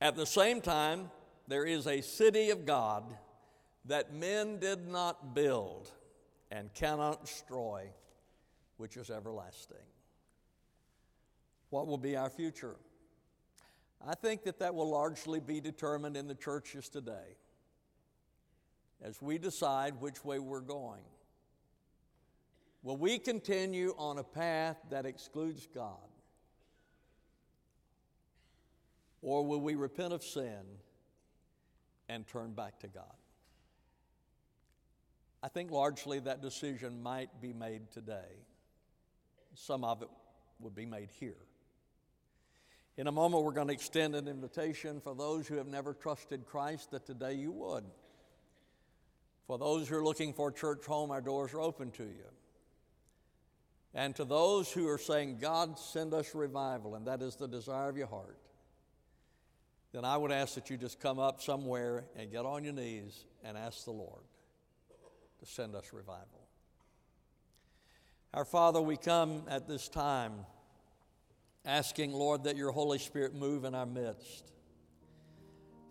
At 0.00 0.16
the 0.16 0.26
same 0.26 0.60
time, 0.60 1.10
there 1.46 1.64
is 1.64 1.86
a 1.86 2.00
city 2.00 2.50
of 2.50 2.64
God 2.64 3.04
that 3.84 4.14
men 4.14 4.58
did 4.58 4.88
not 4.88 5.34
build 5.34 5.92
and 6.50 6.72
cannot 6.74 7.24
destroy, 7.24 7.88
which 8.76 8.96
is 8.96 9.10
everlasting. 9.10 9.76
What 11.70 11.86
will 11.86 11.98
be 11.98 12.16
our 12.16 12.30
future? 12.30 12.76
I 14.06 14.14
think 14.14 14.44
that 14.44 14.58
that 14.60 14.74
will 14.74 14.90
largely 14.90 15.40
be 15.40 15.60
determined 15.60 16.16
in 16.16 16.28
the 16.28 16.34
churches 16.34 16.88
today 16.88 17.36
as 19.02 19.20
we 19.20 19.38
decide 19.38 20.00
which 20.00 20.24
way 20.24 20.38
we're 20.38 20.60
going. 20.60 21.02
Will 22.82 22.96
we 22.96 23.18
continue 23.18 23.94
on 23.98 24.18
a 24.18 24.22
path 24.22 24.76
that 24.90 25.06
excludes 25.06 25.66
God? 25.66 25.96
Or 29.22 29.44
will 29.44 29.60
we 29.60 29.74
repent 29.74 30.12
of 30.12 30.22
sin 30.22 30.62
and 32.08 32.26
turn 32.28 32.52
back 32.52 32.78
to 32.80 32.86
God? 32.86 33.04
I 35.46 35.48
think 35.48 35.70
largely 35.70 36.18
that 36.18 36.42
decision 36.42 37.04
might 37.04 37.40
be 37.40 37.52
made 37.52 37.92
today. 37.92 38.42
Some 39.54 39.84
of 39.84 40.02
it 40.02 40.08
would 40.58 40.74
be 40.74 40.86
made 40.86 41.08
here. 41.20 41.36
In 42.96 43.06
a 43.06 43.12
moment, 43.12 43.44
we're 43.44 43.52
going 43.52 43.68
to 43.68 43.72
extend 43.72 44.16
an 44.16 44.26
invitation 44.26 45.00
for 45.00 45.14
those 45.14 45.46
who 45.46 45.54
have 45.54 45.68
never 45.68 45.94
trusted 45.94 46.46
Christ 46.46 46.90
that 46.90 47.06
today 47.06 47.34
you 47.34 47.52
would. 47.52 47.84
For 49.46 49.56
those 49.56 49.88
who 49.88 49.98
are 49.98 50.04
looking 50.04 50.32
for 50.32 50.48
a 50.48 50.52
church 50.52 50.84
home, 50.84 51.12
our 51.12 51.20
doors 51.20 51.54
are 51.54 51.60
open 51.60 51.92
to 51.92 52.02
you. 52.02 52.26
And 53.94 54.16
to 54.16 54.24
those 54.24 54.72
who 54.72 54.88
are 54.88 54.98
saying, 54.98 55.38
God, 55.40 55.78
send 55.78 56.12
us 56.12 56.34
revival, 56.34 56.96
and 56.96 57.06
that 57.06 57.22
is 57.22 57.36
the 57.36 57.46
desire 57.46 57.88
of 57.88 57.96
your 57.96 58.08
heart, 58.08 58.40
then 59.92 60.04
I 60.04 60.16
would 60.16 60.32
ask 60.32 60.56
that 60.56 60.70
you 60.70 60.76
just 60.76 60.98
come 60.98 61.20
up 61.20 61.40
somewhere 61.40 62.06
and 62.16 62.32
get 62.32 62.44
on 62.44 62.64
your 62.64 62.72
knees 62.72 63.26
and 63.44 63.56
ask 63.56 63.84
the 63.84 63.92
Lord 63.92 64.24
send 65.46 65.74
us 65.74 65.92
revival. 65.92 66.48
Our 68.34 68.44
Father, 68.44 68.80
we 68.80 68.96
come 68.96 69.44
at 69.48 69.66
this 69.66 69.88
time 69.88 70.44
asking, 71.64 72.12
Lord, 72.12 72.44
that 72.44 72.56
your 72.56 72.70
Holy 72.70 72.98
Spirit 72.98 73.34
move 73.34 73.64
in 73.64 73.74
our 73.74 73.86
midst. 73.86 74.52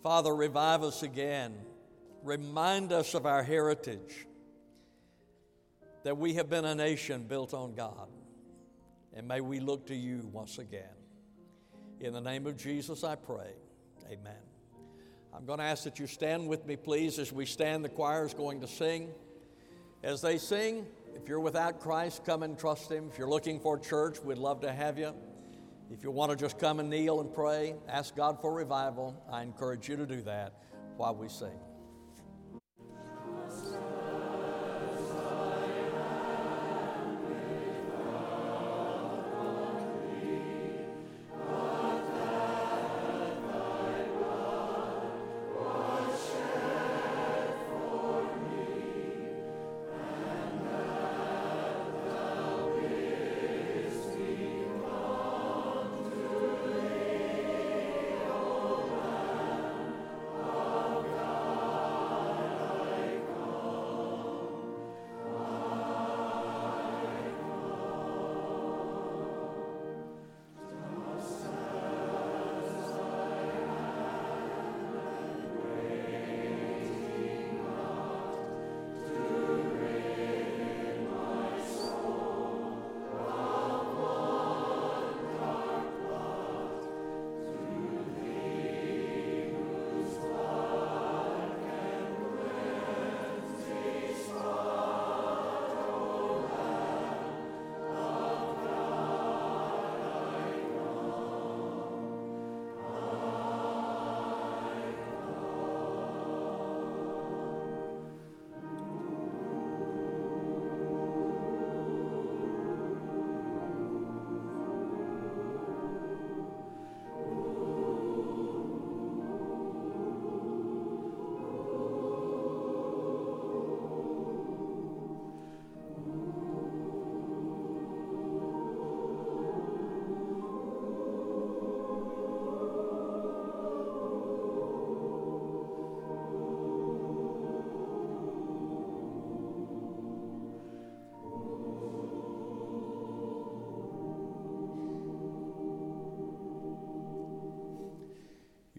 Father, 0.04 0.36
revive 0.36 0.84
us 0.84 1.02
again. 1.02 1.56
Remind 2.24 2.92
us 2.92 3.14
of 3.14 3.26
our 3.26 3.44
heritage, 3.44 4.28
that 6.04 6.18
we 6.18 6.36
have 6.36 6.50
been 6.50 6.66
a 6.66 6.76
nation 6.76 7.24
built 7.24 7.54
on 7.54 7.74
God. 7.74 8.10
And 9.14 9.28
may 9.28 9.42
we 9.42 9.60
look 9.60 9.88
to 9.88 9.96
you 9.96 10.30
once 10.32 10.58
again. 10.60 10.84
In 12.00 12.14
the 12.14 12.22
name 12.22 12.46
of 12.46 12.58
Jesus, 12.58 13.04
I 13.04 13.16
pray. 13.16 13.54
Amen. 14.12 14.34
I'm 15.34 15.46
going 15.46 15.60
to 15.60 15.66
ask 15.66 15.84
that 15.86 16.00
you 16.00 16.08
stand 16.08 16.48
with 16.48 16.66
me, 16.66 16.76
please, 16.76 17.18
as 17.20 17.34
we 17.34 17.46
stand. 17.46 17.84
The 17.84 17.90
choir 17.90 18.26
is 18.26 18.34
going 18.34 18.62
to 18.62 18.68
sing. 18.68 19.10
As 20.04 20.22
they 20.22 20.38
sing, 20.38 20.86
if 21.16 21.28
you're 21.28 21.40
without 21.40 21.80
Christ, 21.80 22.24
come 22.26 22.44
and 22.44 22.58
trust 22.58 22.92
Him. 22.92 23.10
If 23.12 23.18
you're 23.18 23.30
looking 23.30 23.60
for 23.60 23.78
a 23.78 23.80
church, 23.80 24.20
we'd 24.24 24.38
love 24.38 24.62
to 24.62 24.72
have 24.72 25.00
you. 25.00 25.14
If 25.92 26.04
you 26.04 26.12
want 26.12 26.32
to 26.32 26.38
just 26.38 26.58
come 26.58 26.80
and 26.80 26.90
kneel 26.90 27.22
and 27.22 27.34
pray, 27.34 27.76
ask 27.88 28.16
God 28.16 28.42
for 28.42 28.54
revival, 28.54 29.16
I 29.32 29.44
encourage 29.44 29.88
you 29.88 29.96
to 29.98 30.06
do 30.06 30.22
that 30.24 30.54
while 30.98 31.16
we 31.16 31.30
sing. 31.30 31.58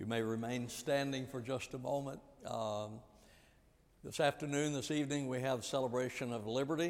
You 0.06 0.10
may 0.10 0.22
remain 0.22 0.68
standing 0.68 1.26
for 1.26 1.40
just 1.40 1.74
a 1.74 1.78
moment. 1.78 2.20
Um, 2.46 3.00
this 4.04 4.20
afternoon, 4.20 4.72
this 4.72 4.92
evening, 4.92 5.26
we 5.26 5.40
have 5.40 5.64
celebration 5.64 6.32
of 6.32 6.46
liberty. 6.46 6.84